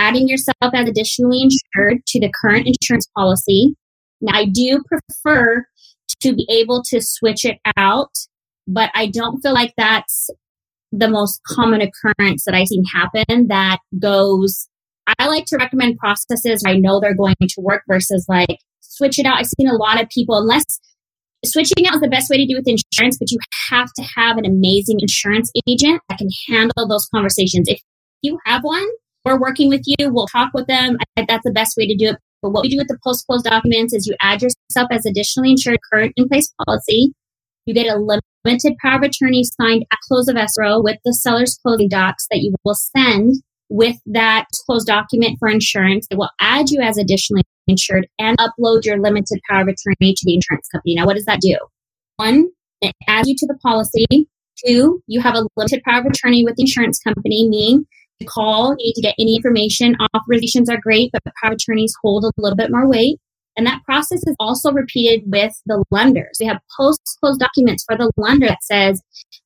[0.00, 3.76] adding yourself as additionally insured to the current insurance policy.
[4.20, 5.66] Now, I do prefer
[6.20, 8.10] to be able to switch it out.
[8.66, 10.30] But I don't feel like that's
[10.92, 14.68] the most common occurrence that I've seen happen that goes.
[15.18, 19.26] I like to recommend processes I know they're going to work versus like switch it
[19.26, 19.38] out.
[19.38, 20.64] I've seen a lot of people, unless
[21.44, 23.38] switching out is the best way to do with insurance, but you
[23.70, 27.68] have to have an amazing insurance agent that can handle those conversations.
[27.68, 27.80] If
[28.22, 28.86] you have one,
[29.24, 30.96] we're working with you, we'll talk with them.
[31.16, 32.16] That's the best way to do it.
[32.42, 35.50] But what we do with the post close documents is you add yourself as additionally
[35.50, 37.12] insured current in place policy.
[37.66, 41.58] You get a limited power of attorney signed at close of escrow with the seller's
[41.62, 43.34] closing docs that you will send
[43.68, 46.06] with that closed document for insurance.
[46.10, 50.22] It will add you as additionally insured and upload your limited power of attorney to
[50.24, 50.94] the insurance company.
[50.94, 51.56] Now, what does that do?
[52.16, 52.48] One,
[52.80, 54.06] it adds you to the policy.
[54.66, 57.86] Two, you have a limited power of attorney with the insurance company, meaning
[58.26, 59.96] call, you need to get any information.
[60.14, 63.18] Authorizations are great, but power attorneys hold a little bit more weight.
[63.56, 66.38] And that process is also repeated with the lenders.
[66.40, 69.02] We have post close documents for the lender that says,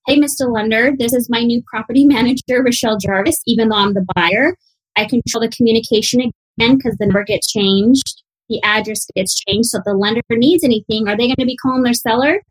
[0.07, 0.53] Hey, Mr.
[0.53, 3.41] Lender, this is my new property manager, Rochelle Jarvis.
[3.47, 4.57] Even though I'm the buyer,
[4.97, 9.71] I control the communication again because the number gets changed, the address gets changed.
[9.71, 12.43] So if the lender needs anything, are they going to be calling their seller?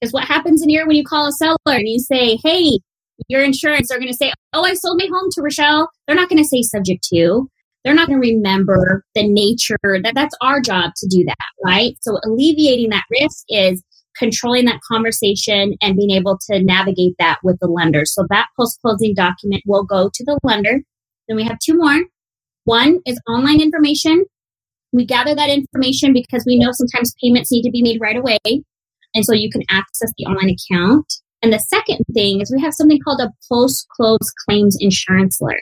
[0.00, 2.78] Because what happens in here when you call a seller and you say, Hey,
[3.28, 5.90] your insurance are going to say, Oh, I sold my home to Rochelle.
[6.06, 7.48] They're not going to say subject to.
[7.84, 11.96] They're not going to remember the nature that that's our job to do that, right?
[12.00, 13.82] So alleviating that risk is
[14.16, 18.04] controlling that conversation and being able to navigate that with the lender.
[18.04, 20.80] So that post closing document will go to the lender.
[21.28, 22.04] Then we have two more.
[22.64, 24.24] One is online information.
[24.92, 28.38] We gather that information because we know sometimes payments need to be made right away.
[29.14, 31.12] And so you can access the online account.
[31.44, 35.60] And the second thing is we have something called a post close claims insurance alert.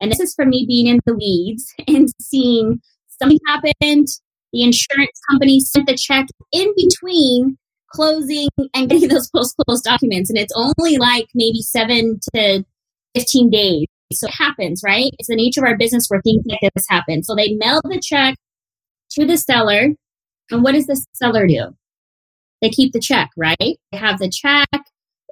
[0.00, 2.80] And this is for me being in the weeds and seeing
[3.20, 4.08] something happened.
[4.52, 7.58] The insurance company sent the check in between
[7.92, 10.30] closing and getting those post close documents.
[10.30, 12.64] And it's only like maybe seven to
[13.14, 13.86] 15 days.
[14.12, 15.12] So it happens, right?
[15.20, 17.22] It's the nature of our business where things like this happen.
[17.22, 18.34] So they mail the check
[19.12, 19.90] to the seller.
[20.50, 21.76] And what does the seller do?
[22.60, 23.56] They keep the check, right?
[23.60, 24.68] They have the check.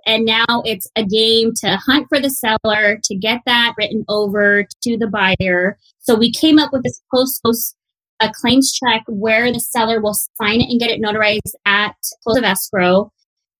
[0.06, 4.64] And now it's a game to hunt for the seller to get that written over
[4.82, 5.78] to the buyer.
[5.98, 7.76] So we came up with this post post
[8.20, 12.38] a claims check where the seller will sign it and get it notarized at close
[12.38, 13.12] of escrow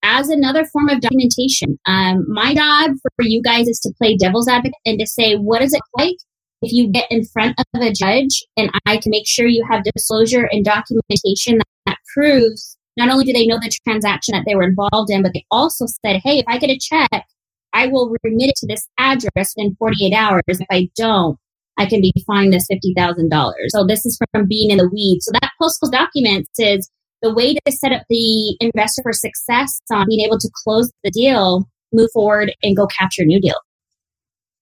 [0.03, 1.79] as another form of documentation.
[1.87, 5.63] Um, my job for you guys is to play devil's advocate and to say, what
[5.63, 6.17] is it like
[6.63, 9.85] if you get in front of a judge and I can make sure you have
[9.85, 14.55] disclosure and documentation that, that proves not only do they know the transaction that they
[14.55, 17.25] were involved in, but they also said, hey, if I get a check,
[17.73, 20.43] I will remit it to this address in 48 hours.
[20.49, 21.39] If I don't,
[21.79, 23.53] I can be fined this $50,000.
[23.69, 25.27] So this is from being in the weeds.
[25.27, 26.91] So that post close document says
[27.23, 31.11] the way to set up the investor for success on being able to close the
[31.11, 33.61] deal, move forward and go capture new deal.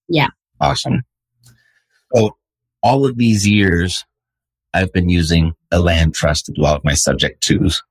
[0.09, 0.29] Yeah.
[0.61, 1.03] Awesome.
[2.15, 2.37] So
[2.83, 4.05] all of these years,
[4.73, 7.83] I've been using a land trust to do all of my subject twos.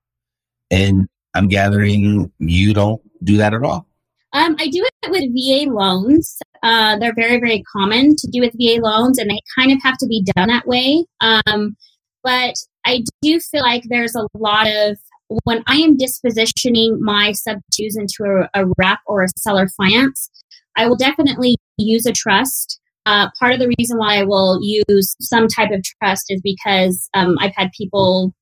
[0.70, 3.86] And I'm gathering you don't do that at all.
[4.32, 6.38] Um, I do it with VA loans.
[6.62, 9.96] Uh, they're very, very common to do with VA loans, and they kind of have
[9.98, 11.04] to be done that way.
[11.20, 11.76] Um,
[12.22, 14.98] but I do feel like there's a lot of
[15.44, 20.30] when I am dispositioning my sub twos into a, a wrap or a seller finance,
[20.76, 22.80] I will definitely use a trust.
[23.06, 27.08] Uh, part of the reason why I will use some type of trust is because
[27.14, 28.34] um, I've had people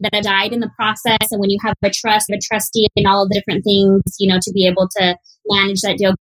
[0.00, 1.30] that have died in the process.
[1.30, 4.28] And when you have a trust, a trustee, and all of the different things, you
[4.28, 6.14] know, to be able to manage that deal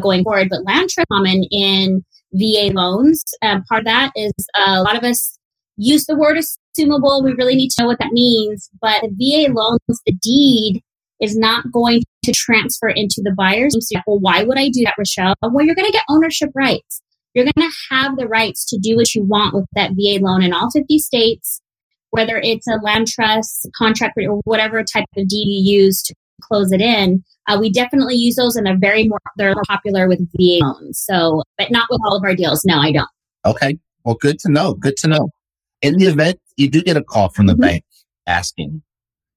[0.00, 0.48] going forward.
[0.50, 3.22] But land trust common in VA loans.
[3.42, 5.38] Um, part of that is uh, a lot of us
[5.76, 7.24] use the word assumable.
[7.24, 8.70] We really need to know what that means.
[8.80, 10.82] But the VA loans, the deed
[11.20, 13.76] is not going to transfer into the buyers.
[13.78, 15.34] So, well, why would I do that, Rochelle?
[15.42, 17.00] Well, you're going to get ownership rights.
[17.34, 20.42] You're going to have the rights to do what you want with that VA loan
[20.42, 21.61] in all 50 states
[22.12, 26.70] whether it's a land trust contract or whatever type of deed you use to close
[26.70, 27.24] it in.
[27.48, 30.98] Uh, we definitely use those and they're very more they're more popular with VA loans.
[30.98, 32.64] So, but not with all of our deals.
[32.64, 33.08] No, I don't.
[33.44, 33.78] Okay.
[34.04, 34.74] Well, good to know.
[34.74, 35.30] Good to know.
[35.80, 37.62] In the event you do get a call from the mm-hmm.
[37.62, 37.84] bank
[38.26, 38.82] asking,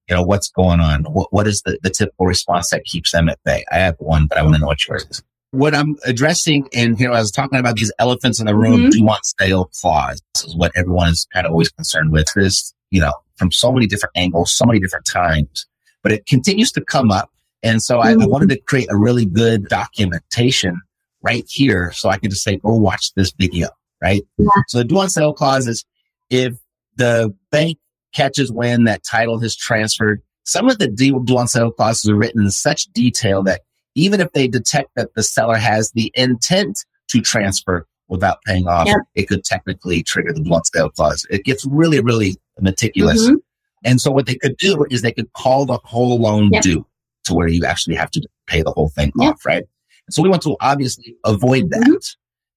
[0.09, 1.03] you know, what's going on?
[1.05, 3.63] What, what is the, the typical response that keeps them at bay?
[3.71, 5.23] I have one, but I want to know what yours is.
[5.55, 8.81] What I'm addressing, and you know, I was talking about these elephants in the room
[8.81, 8.89] mm-hmm.
[8.89, 10.21] due on sale clause.
[10.33, 12.27] This is what everyone is kind of always concerned with.
[12.35, 15.65] This, you know, from so many different angles, so many different times,
[16.03, 17.31] but it continues to come up.
[17.63, 18.07] And so mm-hmm.
[18.07, 18.29] I, I, mm-hmm.
[18.29, 20.81] wanted to create a really good documentation
[21.21, 21.91] right here.
[21.93, 23.69] So I could just say, go watch this video,
[24.01, 24.21] right?
[24.37, 24.47] Yeah.
[24.67, 25.85] So the due on sale clause is
[26.29, 26.55] if
[26.97, 27.77] the bank
[28.13, 32.43] catches when that title has transferred, some of the due on sale clauses are written
[32.43, 33.61] in such detail that
[33.95, 38.88] even if they detect that the seller has the intent to transfer without paying off,
[38.88, 38.97] yep.
[39.15, 41.25] it could technically trigger the blunt sale clause.
[41.29, 43.25] It gets really, really meticulous.
[43.25, 43.36] Mm-hmm.
[43.84, 46.63] And so what they could do is they could call the whole loan yep.
[46.63, 46.86] due
[47.25, 49.34] to where you actually have to pay the whole thing yep.
[49.34, 49.63] off, right?
[50.10, 51.81] So we want to obviously avoid that.
[51.81, 51.95] Mm-hmm.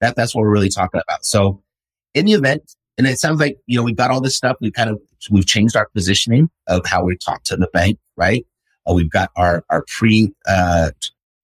[0.01, 1.24] That that's what we're really talking about.
[1.24, 1.62] So
[2.14, 2.62] in the event,
[2.98, 4.57] and it sounds like, you know, we've got all this stuff.
[4.61, 8.44] We kind of, we've changed our positioning of how we talk to the bank, right?
[8.88, 10.90] Uh, we've got our, our pre, uh,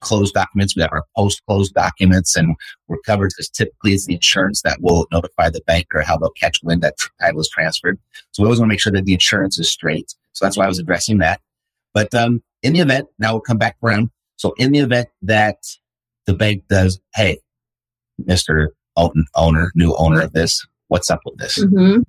[0.04, 0.76] closed documents.
[0.76, 2.56] We have our post closed documents and
[2.88, 6.30] we're covered as typically as the insurance that will notify the bank or how they'll
[6.30, 7.98] catch when that title is transferred.
[8.32, 10.14] So we always want to make sure that the insurance is straight.
[10.32, 11.40] So that's why I was addressing that.
[11.92, 14.10] But, um, in the event, now we'll come back around.
[14.36, 15.58] So in the event that
[16.26, 17.38] the bank does, Hey,
[18.22, 18.68] Mr.
[18.96, 21.62] Owner, new owner of this, what's up with this?
[21.62, 22.02] Mm-hmm.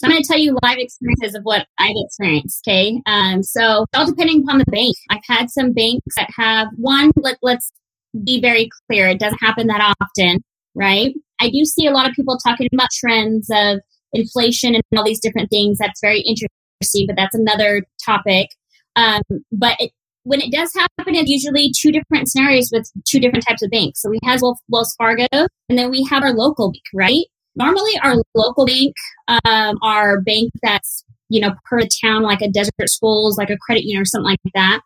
[0.00, 2.66] So I'm going to tell you live experiences of what I've experienced.
[2.66, 3.02] Okay.
[3.04, 4.96] Um, so all depending upon the bank.
[5.10, 7.70] I've had some banks that have one, let, let's
[8.24, 9.08] be very clear.
[9.08, 10.42] It doesn't happen that often,
[10.74, 11.12] right?
[11.38, 13.80] I do see a lot of people talking about trends of
[14.14, 15.76] inflation and all these different things.
[15.76, 18.48] That's very interesting, but that's another topic.
[18.96, 19.20] Um,
[19.52, 23.62] but it, when it does happen, it's usually two different scenarios with two different types
[23.62, 24.00] of banks.
[24.00, 27.26] So we have Wells Fargo and then we have our local bank, right?
[27.56, 28.94] Normally, our local bank,
[29.44, 33.84] um, our bank that's you know per town, like a desert schools, like a credit
[33.84, 34.80] union or something like that,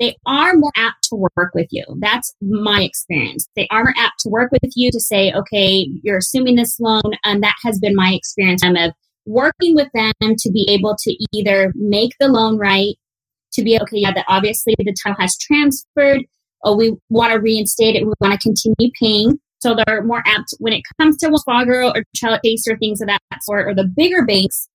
[0.00, 1.84] they are more apt to work with you.
[2.00, 3.48] That's my experience.
[3.56, 7.14] They are more apt to work with you to say, okay, you're assuming this loan,
[7.24, 8.92] and that has been my experience I'm of
[9.26, 12.94] working with them to be able to either make the loan right,
[13.52, 16.24] to be okay, yeah, that obviously the title has transferred.
[16.64, 18.06] Oh, we want to reinstate it.
[18.06, 19.38] We want to continue paying.
[19.60, 23.00] So they're more apt when it comes to Wells Fargo or Child Base or things
[23.00, 24.68] of that sort, or the bigger banks.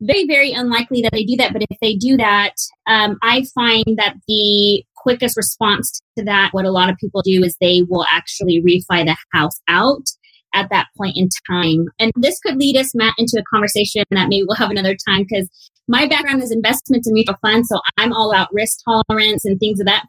[0.00, 1.52] Very, very unlikely that they do that.
[1.52, 2.54] But if they do that,
[2.86, 7.42] um, I find that the quickest response to that, what a lot of people do
[7.44, 10.06] is they will actually refi the house out
[10.54, 11.86] at that point in time.
[11.98, 15.24] And this could lead us, Matt, into a conversation that maybe we'll have another time
[15.28, 15.48] because
[15.88, 17.68] my background is investments and mutual funds.
[17.68, 20.06] So I'm all about risk tolerance and things of that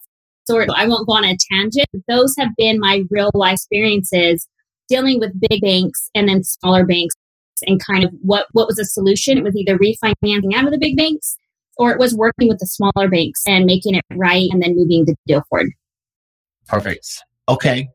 [0.48, 0.70] sort.
[0.76, 1.88] I won't go on a tangent.
[2.08, 4.48] Those have been my real life experiences
[4.90, 7.16] dealing with big banks and then smaller banks
[7.66, 9.38] and kind of what, what was a solution.
[9.38, 11.38] It was either refinancing out of the big banks
[11.78, 15.06] or it was working with the smaller banks and making it right and then moving
[15.06, 15.72] the deal forward.
[16.68, 17.24] Perfect.
[17.50, 17.90] Okay.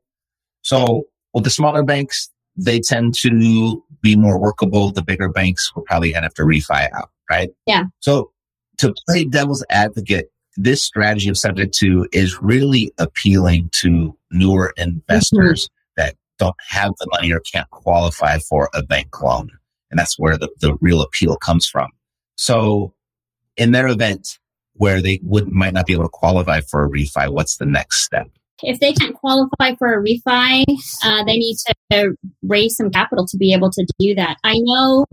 [0.62, 4.90] So with the smaller banks, they tend to be more workable.
[4.90, 7.50] The bigger banks will probably up to refi out, right?
[7.66, 7.84] Yeah.
[8.00, 8.32] So
[8.78, 15.66] to play devil's advocate, this strategy of subject to is really appealing to newer investors
[15.66, 16.02] mm-hmm.
[16.02, 19.50] that don't have the money or can't qualify for a bank loan.
[19.90, 21.90] And that's where the, the real appeal comes from.
[22.34, 22.92] So
[23.56, 24.38] in their event
[24.74, 28.02] where they would might not be able to qualify for a refi, what's the next
[28.02, 28.28] step?
[28.62, 30.64] If they can't qualify for a refi,
[31.04, 31.56] uh, they need
[31.92, 34.36] to raise some capital to be able to do that.
[34.42, 35.06] I know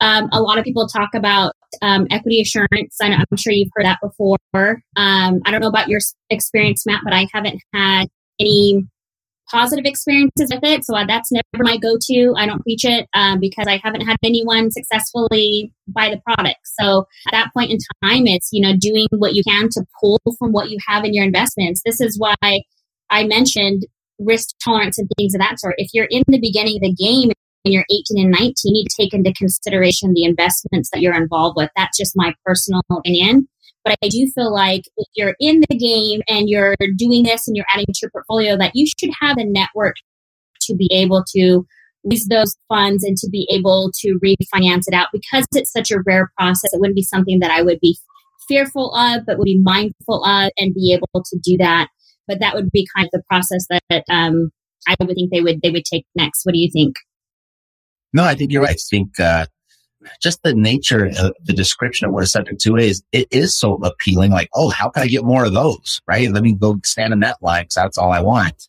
[0.00, 2.96] um, a lot of people talk about um, equity assurance.
[3.00, 4.36] I am sure you've heard that before.
[4.54, 6.00] Um, I don't know about your
[6.30, 8.08] experience, Matt, but I haven't had
[8.38, 8.86] any
[9.50, 10.84] positive experiences with it.
[10.84, 12.34] So that's never my go-to.
[12.36, 16.60] I don't preach it um, because I haven't had anyone successfully buy the product.
[16.64, 20.20] So at that point in time, it's you know doing what you can to pull
[20.38, 21.82] from what you have in your investments.
[21.84, 22.34] This is why
[23.10, 23.86] I mentioned
[24.18, 25.74] risk tolerance and things of that sort.
[25.78, 27.32] If you're in the beginning of the game
[27.64, 31.14] and you're 18 and 19, you need to take into consideration the investments that you're
[31.14, 31.70] involved with.
[31.76, 33.48] That's just my personal opinion.
[33.84, 37.56] But I do feel like if you're in the game and you're doing this and
[37.56, 39.96] you're adding to your portfolio, that you should have a network
[40.62, 41.66] to be able to
[42.04, 46.00] use those funds and to be able to refinance it out because it's such a
[46.06, 46.72] rare process.
[46.72, 47.96] It wouldn't be something that I would be
[48.48, 51.88] fearful of, but would be mindful of and be able to do that.
[52.26, 54.50] But that would be kind of the process that um,
[54.88, 56.44] I would think they would they would take next.
[56.44, 56.96] What do you think?
[58.12, 58.70] No, I think you're right.
[58.70, 59.46] I think uh,
[60.20, 63.74] just the nature of the description of what a subject to is, it is so
[63.76, 64.30] appealing.
[64.30, 66.00] Like, oh, how can I get more of those?
[66.06, 66.30] Right?
[66.30, 68.68] Let me go stand in that line because that's all I want.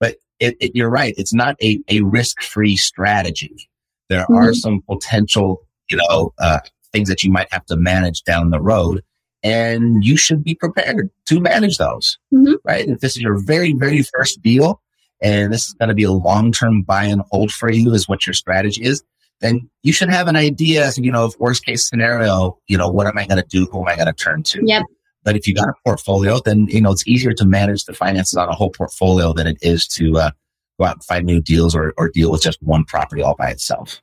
[0.00, 1.14] But it, it, you're right.
[1.16, 3.68] It's not a, a risk free strategy.
[4.08, 4.34] There mm-hmm.
[4.34, 6.60] are some potential, you know, uh,
[6.92, 9.02] things that you might have to manage down the road.
[9.44, 12.54] And you should be prepared to manage those, mm-hmm.
[12.64, 12.88] right?
[12.88, 14.80] If this is your very, very first deal
[15.20, 18.08] and this is going to be a long term buy and hold for you is
[18.08, 19.02] what your strategy is,
[19.40, 23.06] then you should have an idea, you know, of worst case scenario, you know, what
[23.06, 23.66] am I going to do?
[23.66, 24.60] Who am I going to turn to?
[24.64, 24.84] Yep.
[25.24, 28.36] But if you got a portfolio, then, you know, it's easier to manage the finances
[28.36, 30.30] on a whole portfolio than it is to uh,
[30.78, 33.50] go out and find new deals or, or deal with just one property all by
[33.50, 34.00] itself.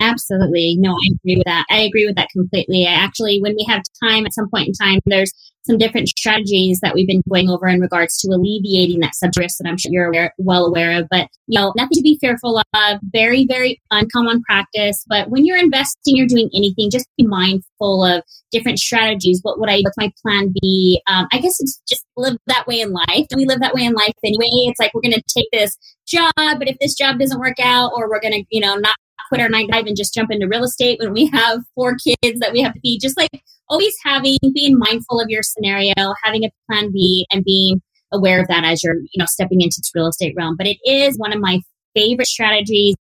[0.00, 0.76] Absolutely.
[0.78, 1.66] No, I agree with that.
[1.70, 2.86] I agree with that completely.
[2.86, 5.32] I actually, when we have time at some point in time, there's
[5.64, 9.58] some different strategies that we've been going over in regards to alleviating that subject risk
[9.58, 11.06] that I'm sure you're aware, well aware of.
[11.10, 12.98] But, you know, nothing to be fearful of.
[13.12, 15.04] Very, very uncommon practice.
[15.08, 19.40] But when you're investing, you're doing anything, just be mindful of different strategies.
[19.42, 21.02] What would I, what's my plan be?
[21.06, 23.26] Um, I guess it's just live that way in life.
[23.34, 24.48] We live that way in life anyway.
[24.68, 27.92] It's like we're going to take this job, but if this job doesn't work out
[27.94, 28.96] or we're going to, you know, not
[29.28, 31.94] quit our nine to five and just jump into real estate when we have four
[31.94, 32.98] kids that we have to feed.
[33.00, 33.30] Just like
[33.70, 37.80] always having, being mindful of your scenario, having a plan B and being
[38.12, 40.56] aware of that as you're, you know, stepping into this real estate realm.
[40.58, 41.60] But it is one of my
[41.94, 42.96] favorite strategies.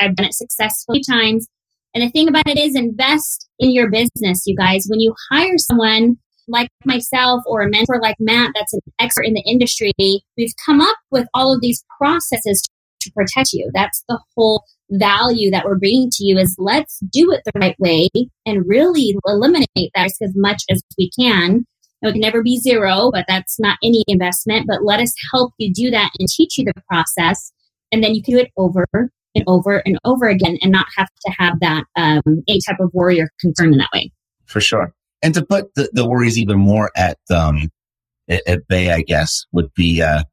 [0.00, 1.46] I've done it successfully times.
[1.94, 4.86] And the thing about it is invest in your business, you guys.
[4.88, 6.16] When you hire someone
[6.48, 9.92] like myself or a mentor like Matt that's an expert in the industry,
[10.36, 12.62] we've come up with all of these processes
[13.02, 13.70] to protect you.
[13.72, 14.64] That's the whole
[14.98, 18.08] value that we're bringing to you is let's do it the right way
[18.46, 21.66] and really eliminate that risk as much as we can.
[22.02, 24.66] It can never be zero, but that's not any investment.
[24.66, 27.52] But let us help you do that and teach you the process.
[27.92, 31.08] And then you can do it over and over and over again and not have
[31.24, 34.10] to have that um, any type of worry or concern in that way.
[34.44, 34.92] For sure.
[35.22, 37.70] And to put the, the worries even more at um,
[38.28, 40.24] at, at bay, I guess, would be uh,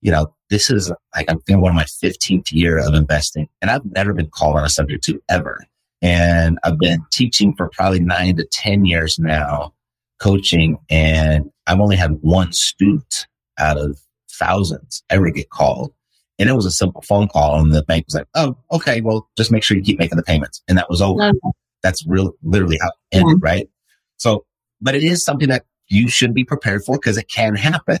[0.00, 3.70] you know, this is like I'm thinking one of my 15th year of investing and
[3.70, 5.64] I've never been called on a subject to ever.
[6.02, 9.72] And I've been teaching for probably nine to 10 years now,
[10.20, 13.26] coaching, and I've only had one student
[13.58, 13.98] out of
[14.30, 15.94] thousands ever get called.
[16.38, 19.30] And it was a simple phone call and the bank was like, Oh, okay, well,
[19.38, 20.62] just make sure you keep making the payments.
[20.68, 21.22] And that was over.
[21.22, 21.50] Uh-huh.
[21.82, 23.50] That's real, literally how it ended, yeah.
[23.50, 23.70] right?
[24.18, 24.44] So,
[24.82, 27.98] but it is something that you should be prepared for because it can happen.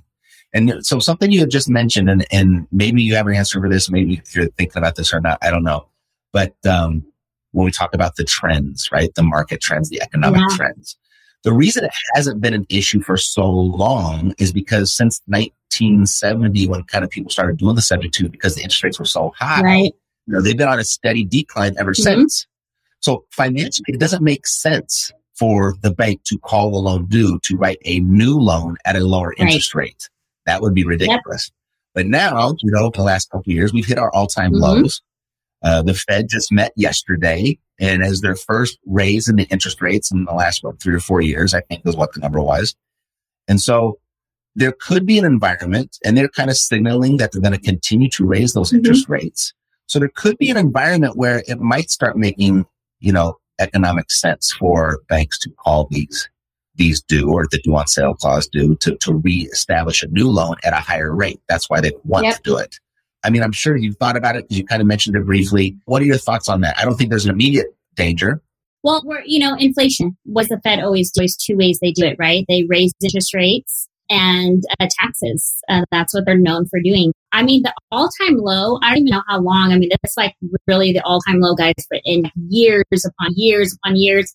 [0.54, 3.68] And so something you have just mentioned, and, and maybe you have an answer for
[3.68, 5.88] this, maybe if you're thinking about this or not, I don't know.
[6.32, 7.04] But um,
[7.52, 9.14] when we talk about the trends, right?
[9.14, 10.56] The market trends, the economic yeah.
[10.56, 10.98] trends.
[11.44, 16.82] The reason it hasn't been an issue for so long is because since 1970, when
[16.84, 19.62] kind of people started doing the subject to because the interest rates were so high,
[19.62, 19.94] right.
[20.26, 22.02] you know, they've been on a steady decline ever mm-hmm.
[22.02, 22.46] since.
[23.00, 27.56] So financially, it doesn't make sense for the bank to call the loan due to
[27.56, 29.40] write a new loan at a lower right.
[29.40, 30.08] interest rate.
[30.46, 31.50] That would be ridiculous.
[31.50, 31.54] Yep.
[31.94, 34.62] But now, you know, the last couple of years, we've hit our all time mm-hmm.
[34.62, 35.02] lows.
[35.62, 40.10] Uh, the Fed just met yesterday and as their first raise in the interest rates
[40.10, 42.74] in the last about three or four years, I think is what the number was.
[43.46, 43.98] And so
[44.54, 48.08] there could be an environment and they're kind of signaling that they're going to continue
[48.10, 48.78] to raise those mm-hmm.
[48.78, 49.52] interest rates.
[49.86, 52.66] So there could be an environment where it might start making,
[53.00, 56.28] you know, economic sense for banks to call these
[56.74, 60.56] these due or the due on sale clause due to, to reestablish a new loan
[60.64, 61.40] at a higher rate.
[61.48, 62.36] That's why they want yep.
[62.36, 62.78] to do it.
[63.24, 65.76] I mean, I'm sure you've thought about it because you kind of mentioned it briefly.
[65.84, 66.78] What are your thoughts on that?
[66.78, 68.42] I don't think there's an immediate danger.
[68.82, 70.16] Well, we're, you know, inflation.
[70.24, 72.44] What the Fed always do is two ways they do it, right?
[72.48, 75.54] They raise interest rates and uh, taxes.
[75.68, 77.12] Uh, that's what they're known for doing.
[77.30, 79.72] I mean, the all time low, I don't even know how long.
[79.72, 80.34] I mean, it's like
[80.66, 84.34] really the all time low, guys, for in years upon years upon years.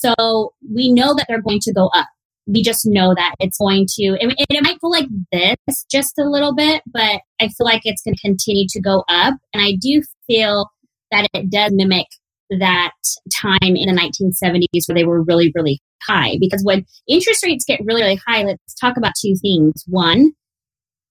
[0.00, 2.06] So we know that they're going to go up.
[2.46, 6.28] We just know that it's going to, and it might go like this just a
[6.28, 9.34] little bit, but I feel like it's going to continue to go up.
[9.52, 10.70] And I do feel
[11.10, 12.06] that it does mimic
[12.50, 12.92] that
[13.34, 16.38] time in the 1970s where they were really, really high.
[16.40, 19.84] Because when interest rates get really, really high, let's talk about two things.
[19.86, 20.32] One,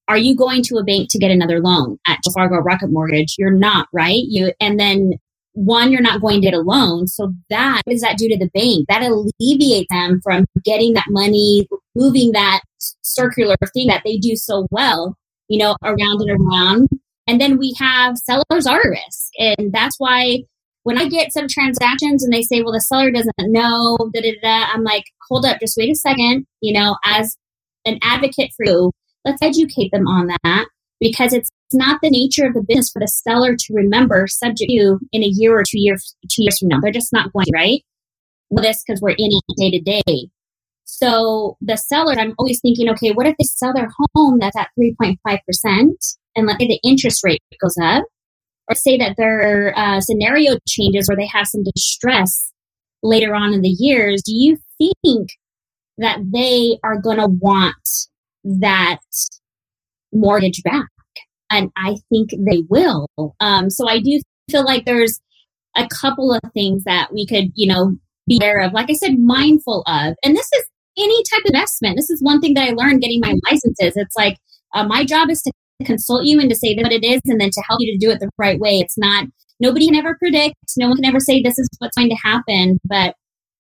[0.08, 3.36] are you going to a bank to get another loan at Fargo Rocket Mortgage?
[3.38, 4.24] You're not, right?
[4.26, 5.14] You and then
[5.58, 7.08] one, you're not going to get a loan.
[7.08, 8.88] So that what does that do to the bank?
[8.90, 12.62] That alleviates them from getting that money, moving that
[13.02, 15.16] circular thing that they do so well,
[15.48, 16.90] you know, around and around.
[17.26, 19.32] And then we have sellers are risk.
[19.40, 20.44] And that's why
[20.84, 24.34] when I get some transactions and they say, well, the seller doesn't know, da, da,
[24.42, 26.46] da, I'm like, hold up, just wait a second.
[26.62, 27.36] You know, as
[27.84, 28.92] an advocate for you,
[29.26, 30.68] let's educate them on that
[31.00, 35.00] because it's not the nature of the business for the seller to remember subject to
[35.12, 36.80] in a year or two years two years from now.
[36.82, 37.84] They're just not going right
[38.50, 40.30] with this because we're in it day to day.
[40.86, 44.70] So the seller, I'm always thinking, okay, what if they sell their home that's at
[44.80, 45.18] 3.5%
[46.36, 48.06] and let's say the interest rate goes up?
[48.70, 52.52] Or say that their uh, scenario changes where they have some distress
[53.04, 54.22] later on in the years.
[54.26, 55.30] Do you think
[55.98, 57.76] that they are going to want
[58.44, 59.00] that
[60.18, 60.88] mortgage back?
[61.50, 63.08] And I think they will.
[63.40, 64.20] Um, so I do
[64.52, 65.20] feel like there's
[65.76, 67.94] a couple of things that we could, you know,
[68.28, 68.74] be aware of.
[68.74, 70.16] Like I said, mindful of.
[70.24, 70.66] And this is
[70.98, 71.96] any type of investment.
[71.96, 73.94] This is one thing that I learned getting my licenses.
[73.96, 74.38] It's like
[74.74, 75.52] uh, my job is to
[75.86, 78.12] consult you and to say what it is and then to help you to do
[78.12, 78.80] it the right way.
[78.80, 79.26] It's not,
[79.60, 80.56] nobody can ever predict.
[80.76, 82.80] No one can ever say this is what's going to happen.
[82.84, 83.16] But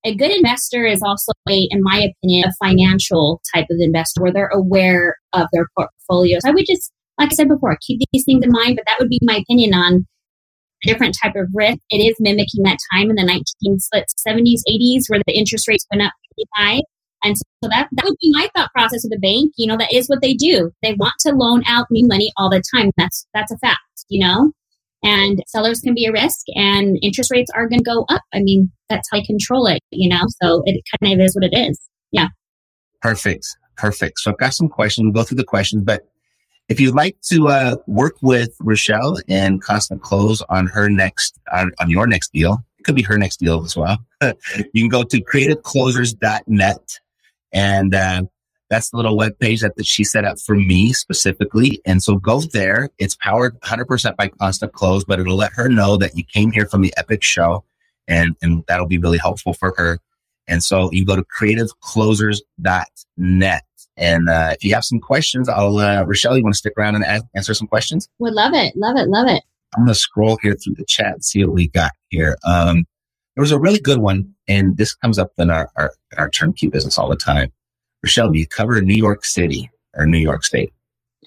[0.06, 4.32] a good investor is also a, in my opinion, a financial type of investor where
[4.32, 6.42] they're aware of their portfolios.
[6.46, 9.10] I would just like I said before, keep these things in mind, but that would
[9.10, 10.06] be my opinion on
[10.84, 11.80] a different type of risk.
[11.90, 16.14] It is mimicking that time in the 1970s, 80s where the interest rates went up
[16.30, 16.82] pretty high.
[17.24, 19.52] And so that, that would be my thought process of the bank.
[19.58, 20.72] You know, that is what they do.
[20.84, 22.92] They want to loan out new money all the time.
[22.98, 23.80] That's, that's a fact,
[24.10, 24.52] you know?
[25.04, 28.24] And sellers can be a risk and interest rates are going to go up.
[28.34, 30.24] I mean, that's how you control it, you know?
[30.42, 31.80] So it kind of is what it is.
[32.12, 32.28] Yeah.
[33.02, 33.46] Perfect.
[33.76, 34.20] Perfect.
[34.20, 35.06] So I've got some questions.
[35.06, 36.08] We'll go through the questions, but
[36.68, 41.72] if you'd like to uh, work with Rochelle and Constant Close on her next, on,
[41.80, 43.98] on your next deal, it could be her next deal as well.
[44.22, 47.00] you can go to creativeclosers.net
[47.54, 48.24] and uh,
[48.70, 51.80] that's the little web page that, that she set up for me specifically.
[51.86, 52.90] And so go there.
[52.98, 56.66] It's powered 100% by Constant Close, but it'll let her know that you came here
[56.66, 57.64] from the Epic Show
[58.08, 60.00] and, and that'll be really helpful for her.
[60.48, 63.64] And so you go to creativeclosers.net
[63.98, 66.96] and uh, if you have some questions, I'll, uh, Rochelle, you want to stick around
[66.96, 68.08] and ask, answer some questions?
[68.20, 68.76] Would love it.
[68.78, 69.10] Love it.
[69.10, 69.44] Love it.
[69.76, 72.38] I'm going to scroll here through the chat and see what we got here.
[72.46, 72.86] Um,
[73.36, 76.68] there was a really good one, and this comes up in our, our, our turnkey
[76.68, 77.52] business all the time.
[78.08, 80.72] Rochelle, do you cover New York City or New York State?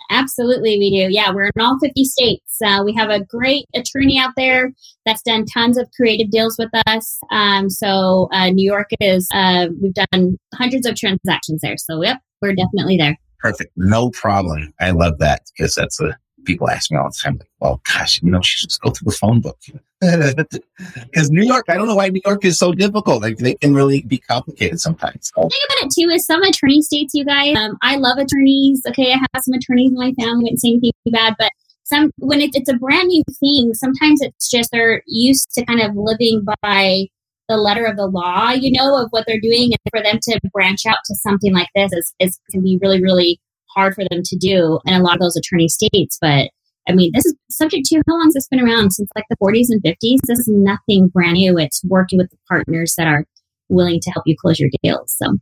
[0.09, 1.12] Absolutely, we do.
[1.12, 2.57] Yeah, we're in all 50 states.
[2.64, 4.72] Uh, we have a great attorney out there
[5.05, 7.20] that's done tons of creative deals with us.
[7.31, 11.76] Um, so uh, New York is, uh, we've done hundreds of transactions there.
[11.76, 13.18] So, yep, we're definitely there.
[13.41, 13.72] Perfect.
[13.76, 14.72] No problem.
[14.81, 18.20] I love that because that's a people ask me all the time, like, well, gosh,
[18.22, 19.59] you know, she should just go through the phone book.
[20.01, 23.22] Because New York, I don't know why New York is so difficult.
[23.22, 25.30] Like they can really be complicated sometimes.
[25.34, 27.57] The thing about it too is some attorney states, you guys.
[27.57, 28.82] Um, I love attorneys.
[28.88, 30.45] Okay, I have some attorneys in my family.
[30.45, 31.53] Wouldn't say anything bad, but
[31.84, 35.80] some when it, it's a brand new thing, sometimes it's just they're used to kind
[35.80, 37.07] of living by
[37.49, 39.72] the letter of the law, you know, of what they're doing.
[39.72, 43.03] And for them to branch out to something like this is, is can be really,
[43.03, 43.41] really
[43.75, 46.18] hard for them to do in a lot of those attorney states.
[46.21, 46.51] But
[46.89, 48.93] I mean, this is subject to how long has this been around?
[48.93, 50.21] Since like the 40s and 50s.
[50.27, 51.59] This is nothing brand new.
[51.59, 53.25] It's working with the partners that are
[53.68, 55.14] willing to help you close your deals.
[55.16, 55.39] So,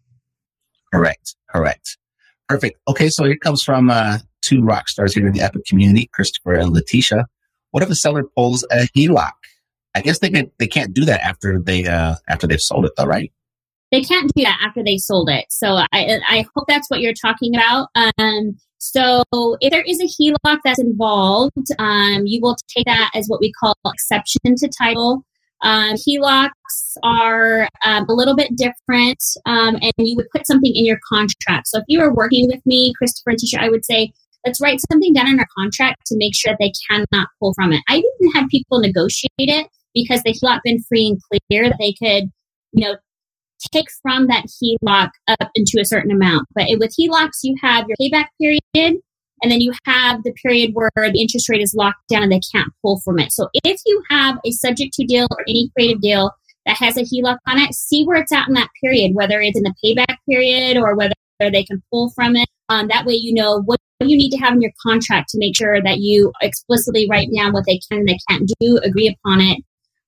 [0.92, 1.96] correct, correct,
[2.48, 2.78] perfect.
[2.88, 6.54] Okay, so here comes from uh, two rock stars here in the Epic community, Christopher
[6.54, 7.26] and Letitia.
[7.70, 9.32] What if a seller pulls a HELOC?
[9.94, 12.92] I guess they can they can't do that after they uh after they've sold it
[12.96, 13.32] though, right?
[13.90, 15.46] They can't do that after they sold it.
[15.50, 17.88] So I I hope that's what you're talking about.
[17.94, 19.24] Um So
[19.60, 23.52] if there is a HELOC that's involved, um, you will take that as what we
[23.52, 25.24] call exception to title.
[25.62, 30.86] Um, HELOCs are um, a little bit different, um, and you would put something in
[30.86, 31.66] your contract.
[31.66, 34.12] So if you were working with me, Christopher and Tisha, I would say
[34.46, 37.72] let's write something down in our contract to make sure that they cannot pull from
[37.72, 37.82] it.
[37.88, 41.92] I even had people negotiate it because the HELOC been free and clear that they
[41.92, 42.30] could,
[42.70, 42.96] you know,
[43.72, 46.46] take from that HELOC up into a certain amount.
[46.54, 49.00] But with HELOCs, you have your payback period
[49.42, 52.40] and then you have the period where the interest rate is locked down and they
[52.52, 53.32] can't pull from it.
[53.32, 56.32] So if you have a subject to deal or any creative deal
[56.66, 59.58] that has a HELOC on it, see where it's at in that period, whether it's
[59.58, 62.48] in the payback period or whether they can pull from it.
[62.68, 65.56] Um, that way you know what you need to have in your contract to make
[65.56, 69.40] sure that you explicitly write down what they can and they can't do, agree upon
[69.40, 69.58] it.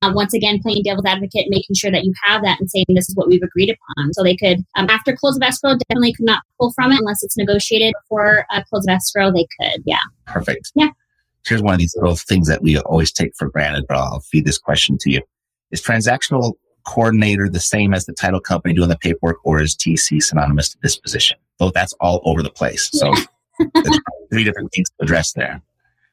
[0.03, 3.09] Uh, once again, playing devil's advocate, making sure that you have that and saying this
[3.09, 4.15] is what we've agreed upon.
[4.15, 7.23] So they could, um, after close of escrow, definitely could not pull from it unless
[7.23, 7.93] it's negotiated.
[8.05, 9.83] Before uh, close of escrow, they could.
[9.85, 9.99] Yeah.
[10.27, 10.73] Perfect.
[10.75, 10.89] Yeah.
[11.47, 14.47] Here's one of these little things that we always take for granted, but I'll feed
[14.47, 15.21] this question to you.
[15.71, 16.55] Is transactional
[16.87, 20.79] coordinator the same as the title company doing the paperwork or is TC synonymous to
[20.79, 21.37] disposition?
[21.59, 22.89] Though that's all over the place.
[22.93, 23.13] So
[24.31, 25.61] three different things to address there.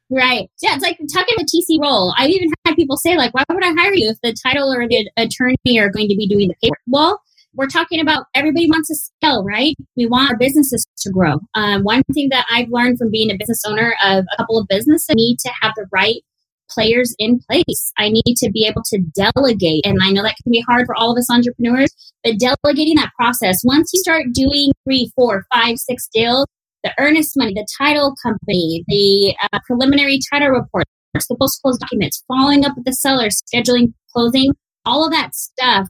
[0.10, 0.49] Right.
[0.62, 2.14] Yeah, it's like talking the TC role.
[2.18, 4.88] I've even had people say, like, why would I hire you if the title or
[4.88, 6.78] the attorney are going to be doing the paper?
[6.88, 7.22] Well,
[7.53, 9.76] we're talking about everybody wants to scale, right?
[9.97, 11.39] We want our businesses to grow.
[11.55, 14.68] Um, one thing that I've learned from being a business owner of a couple of
[14.70, 16.22] businesses, I need to have the right
[16.70, 17.91] players in place.
[17.97, 19.86] I need to be able to delegate.
[19.86, 21.89] And I know that can be hard for all of us entrepreneurs,
[22.24, 26.45] but delegating that process, once you start doing three, four, five, six deals,
[26.88, 32.24] the earnest money, the title company, the uh, preliminary title reports, the post close documents,
[32.28, 34.54] following up with the seller, scheduling closing,
[34.86, 35.88] all of that stuff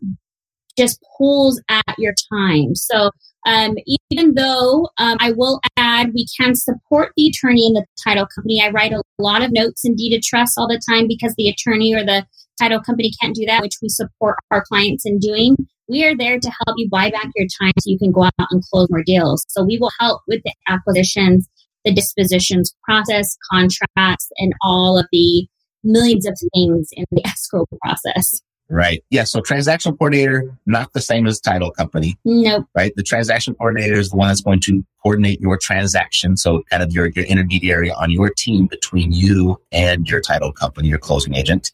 [0.77, 2.75] just pulls at your time.
[2.75, 3.11] So
[3.45, 3.75] um,
[4.09, 8.61] even though um, I will add, we can support the attorney and the title company.
[8.61, 11.49] I write a lot of notes in deed of trust all the time because the
[11.49, 12.25] attorney or the
[12.59, 15.55] title company can't do that, which we support our clients in doing.
[15.87, 18.33] We are there to help you buy back your time so you can go out
[18.51, 19.45] and close more deals.
[19.47, 21.47] So we will help with the acquisitions,
[21.85, 25.47] the dispositions process, contracts, and all of the
[25.83, 28.41] millions of things in the escrow process.
[28.69, 29.03] Right.
[29.09, 29.23] Yeah.
[29.23, 32.17] So transaction coordinator, not the same as title company.
[32.25, 32.67] Nope.
[32.75, 32.93] Right.
[32.95, 36.35] The transaction coordinator is the one that's going to coordinate your transaction.
[36.35, 40.89] So kind of your, your intermediary on your team between you and your title company,
[40.89, 41.71] your closing agent.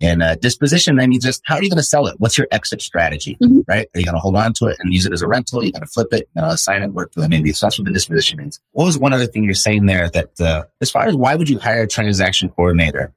[0.00, 2.16] And uh, disposition, I mean, just how are you going to sell it?
[2.18, 3.38] What's your exit strategy?
[3.40, 3.60] Mm-hmm.
[3.66, 3.88] Right?
[3.94, 5.64] Are you going to hold on to it and use it as a rental?
[5.64, 7.28] You going to flip it, you know, assign it, work with it?
[7.28, 8.60] Maybe so that's what the disposition means.
[8.72, 11.48] What was one other thing you're saying there that, uh, as far as why would
[11.48, 13.14] you hire a transaction coordinator?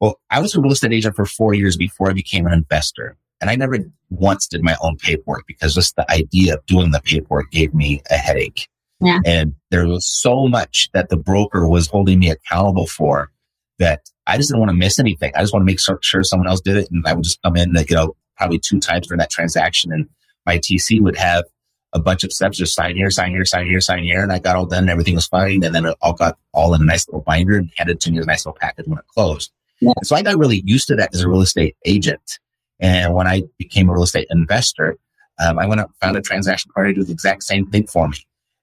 [0.00, 3.16] Well, I was a real estate agent for four years before I became an investor.
[3.40, 3.78] And I never
[4.10, 8.02] once did my own paperwork because just the idea of doing the paperwork gave me
[8.10, 8.68] a headache.
[9.00, 9.20] Yeah.
[9.24, 13.30] And there was so much that the broker was holding me accountable for
[13.78, 15.32] that I just didn't want to miss anything.
[15.34, 16.90] I just want to make sure someone else did it.
[16.90, 19.92] And I would just come in, you know, probably two times during that transaction.
[19.92, 20.08] And
[20.46, 21.44] my TC would have
[21.92, 24.22] a bunch of steps, just sign here, sign here, sign here, sign here.
[24.22, 25.62] And I got all done and everything was fine.
[25.62, 28.18] And then it all got all in a nice little binder and handed to me
[28.18, 29.52] as a nice little package when it closed.
[29.80, 29.92] Yeah.
[30.02, 32.38] So I got really used to that as a real estate agent.
[32.80, 34.96] And when I became a real estate investor,
[35.38, 37.86] um, I went out and found a transaction partner to do the exact same thing
[37.86, 38.18] for me.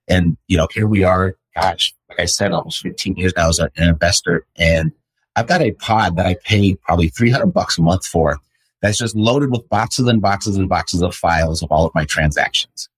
[0.08, 3.60] And, you know, here we are, gosh, like I said, almost 15 years now as
[3.60, 4.46] an investor.
[4.58, 4.92] And
[5.36, 8.40] I've got a pod that I pay probably 300 bucks a month for
[8.82, 12.06] that's just loaded with boxes and boxes and boxes of files of all of my
[12.06, 12.90] transactions.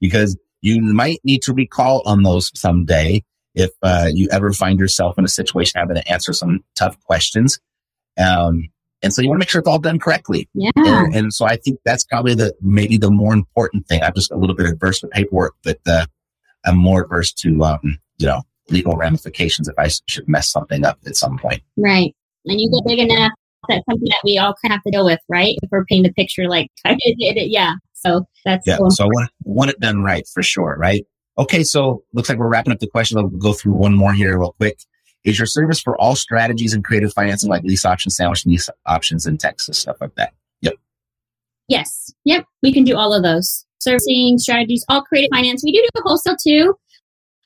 [0.00, 3.24] Because you might need to recall on those someday
[3.56, 7.58] if uh, you ever find yourself in a situation having to answer some tough questions.
[8.18, 8.68] Um,
[9.02, 10.48] and so you want to make sure it's all done correctly.
[10.54, 10.70] Yeah.
[10.76, 14.02] And, and, so I think that's probably the maybe the more important thing.
[14.02, 16.06] I'm just a little bit adverse to paperwork, but uh,
[16.64, 20.98] I'm more adverse to um, you know legal ramifications if I should mess something up
[21.06, 21.62] at some point.
[21.76, 22.14] Right.
[22.46, 23.32] And you get big enough
[23.68, 25.56] that's something that we all kind of have to deal with, right?
[25.62, 27.74] If we're painting the picture like I did it, yeah.
[27.92, 28.78] So that's yeah.
[28.90, 31.04] So I want, want it done right for sure, right?
[31.38, 33.18] Okay, so looks like we're wrapping up the questions.
[33.18, 34.78] I'll go through one more here real quick.
[35.24, 39.26] Is your service for all strategies and creative financing like lease options, sandwich lease options
[39.26, 40.32] in Texas, stuff like that?
[40.62, 40.74] Yep.
[41.68, 42.14] Yes.
[42.24, 42.46] Yep.
[42.62, 43.66] We can do all of those.
[43.80, 45.62] Servicing strategies, all creative finance.
[45.64, 46.74] We do do wholesale too.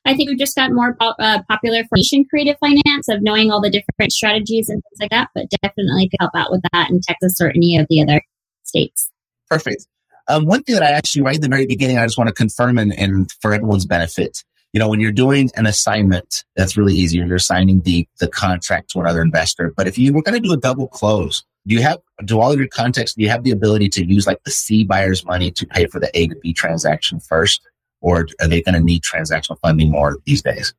[0.07, 3.61] I think we've just got more uh, popular for nation creative finance of knowing all
[3.61, 7.01] the different strategies and things like that, but definitely could help out with that in
[7.01, 8.23] Texas or any of the other
[8.65, 9.11] states.
[9.49, 9.87] Perfect.
[10.31, 12.35] Um, one thing that I actually right in the very beginning, I just want to
[12.35, 16.95] confirm and, and for everyone's benefit, you know, when you're doing an assignment, that's really
[16.95, 17.19] easy.
[17.19, 19.73] You're signing the, the contract to another investor.
[19.77, 22.53] But if you were going to do a double close, do you have, do all
[22.53, 25.51] of your context, do you have the ability to use like the C buyer's money
[25.51, 27.61] to pay for the A to B transaction first?
[28.01, 30.75] or are they going to need transactional funding more these days?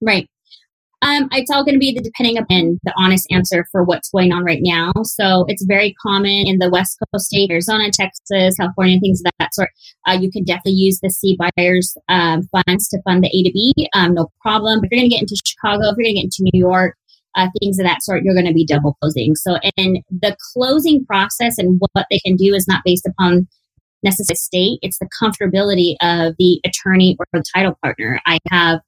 [0.00, 0.28] Right.
[1.02, 4.32] Um, it's all going to be the depending upon the honest answer for what's going
[4.32, 4.92] on right now.
[5.04, 9.54] So it's very common in the West Coast state, Arizona, Texas, California, things of that
[9.54, 9.70] sort.
[10.08, 13.52] Uh, you can definitely use the C buyers um, funds to fund the A to
[13.52, 14.80] B, um, no problem.
[14.82, 16.96] If you're going to get into Chicago, if you're going to get into New York,
[17.36, 19.36] uh, things of that sort, you're going to be double closing.
[19.36, 23.46] So, and the closing process and what they can do is not based upon
[24.02, 24.78] necessary state.
[24.82, 28.20] It's the comfortability of the attorney or the title partner.
[28.26, 28.80] I have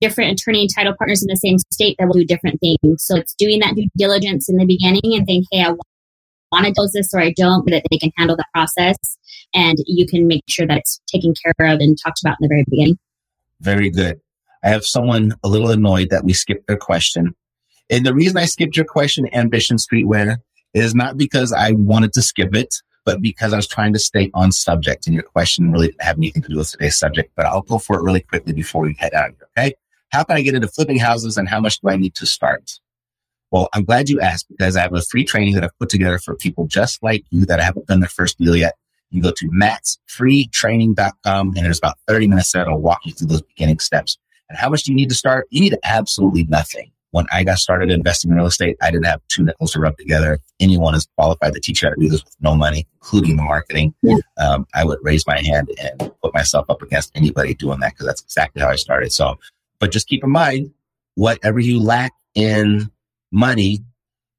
[0.00, 3.02] different attorney and title partners in the same state that will do different things.
[3.04, 5.74] So it's doing that due diligence in the beginning and think, hey, I
[6.52, 8.96] want to close this or I don't, that they can handle the process
[9.54, 12.48] and you can make sure that it's taken care of and talked about in the
[12.48, 12.98] very beginning.
[13.60, 14.20] Very good.
[14.62, 17.34] I have someone a little annoyed that we skipped their question.
[17.90, 20.38] And the reason I skipped your question, Ambition Streetwear,
[20.74, 22.74] is not because I wanted to skip it,
[23.04, 25.06] but because I was trying to stay on subject.
[25.06, 27.78] And your question really didn't have anything to do with today's subject, but I'll go
[27.78, 29.48] for it really quickly before we head out here.
[29.56, 29.74] Okay.
[30.10, 32.80] How can I get into flipping houses and how much do I need to start?
[33.50, 36.18] Well, I'm glad you asked because I have a free training that I've put together
[36.18, 38.74] for people just like you that haven't done their first deal yet.
[39.10, 43.40] You go to mattsfreetraining.com and there's about 30 minutes there that'll walk you through those
[43.42, 44.18] beginning steps.
[44.50, 45.46] And how much do you need to start?
[45.50, 46.92] You need absolutely nothing.
[47.10, 49.96] When I got started investing in real estate, I didn't have two nickels to rub
[49.96, 50.40] together.
[50.60, 53.42] Anyone is qualified to teach you how to do this with no money, including the
[53.42, 53.94] marketing.
[54.02, 54.16] Yeah.
[54.36, 58.04] Um, I would raise my hand and put myself up against anybody doing that because
[58.04, 59.10] that's exactly how I started.
[59.10, 59.38] So
[59.80, 60.72] but just keep in mind,
[61.14, 62.90] whatever you lack in
[63.32, 63.80] money,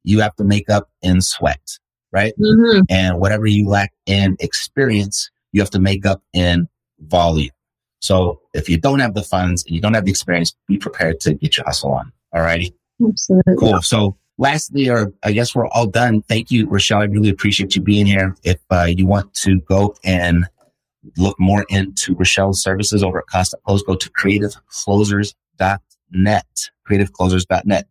[0.04, 1.78] you have to make up in sweat,
[2.12, 2.34] right?
[2.40, 2.82] Mm-hmm.
[2.90, 6.68] And whatever you lack in experience, you have to make up in
[7.00, 7.52] volume.
[8.02, 11.20] So if you don't have the funds and you don't have the experience, be prepared
[11.22, 12.12] to get your hustle on.
[12.34, 12.74] All righty.
[13.06, 13.56] Absolutely.
[13.58, 13.82] Cool.
[13.82, 16.22] So lastly, or I guess we're all done.
[16.24, 17.02] Thank you, Rochelle.
[17.02, 18.36] I really appreciate you being here.
[18.44, 20.48] If uh, you want to go and
[21.18, 26.46] look more into Rochelle's services over at Costa Close, go to creativeclosers.net,
[26.90, 27.88] creativeclosers.net.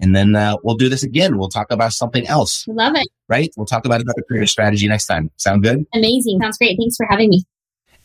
[0.00, 1.38] And then uh, we'll do this again.
[1.38, 2.68] We'll talk about something else.
[2.68, 3.08] Love it.
[3.28, 3.52] Right?
[3.56, 5.30] We'll talk about another creative strategy next time.
[5.36, 5.84] Sound good?
[5.92, 6.38] Amazing.
[6.40, 6.76] Sounds great.
[6.78, 7.42] Thanks for having me.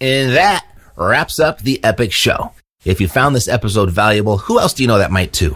[0.01, 2.51] And that wraps up the epic show.
[2.83, 5.55] If you found this episode valuable, who else do you know that might too?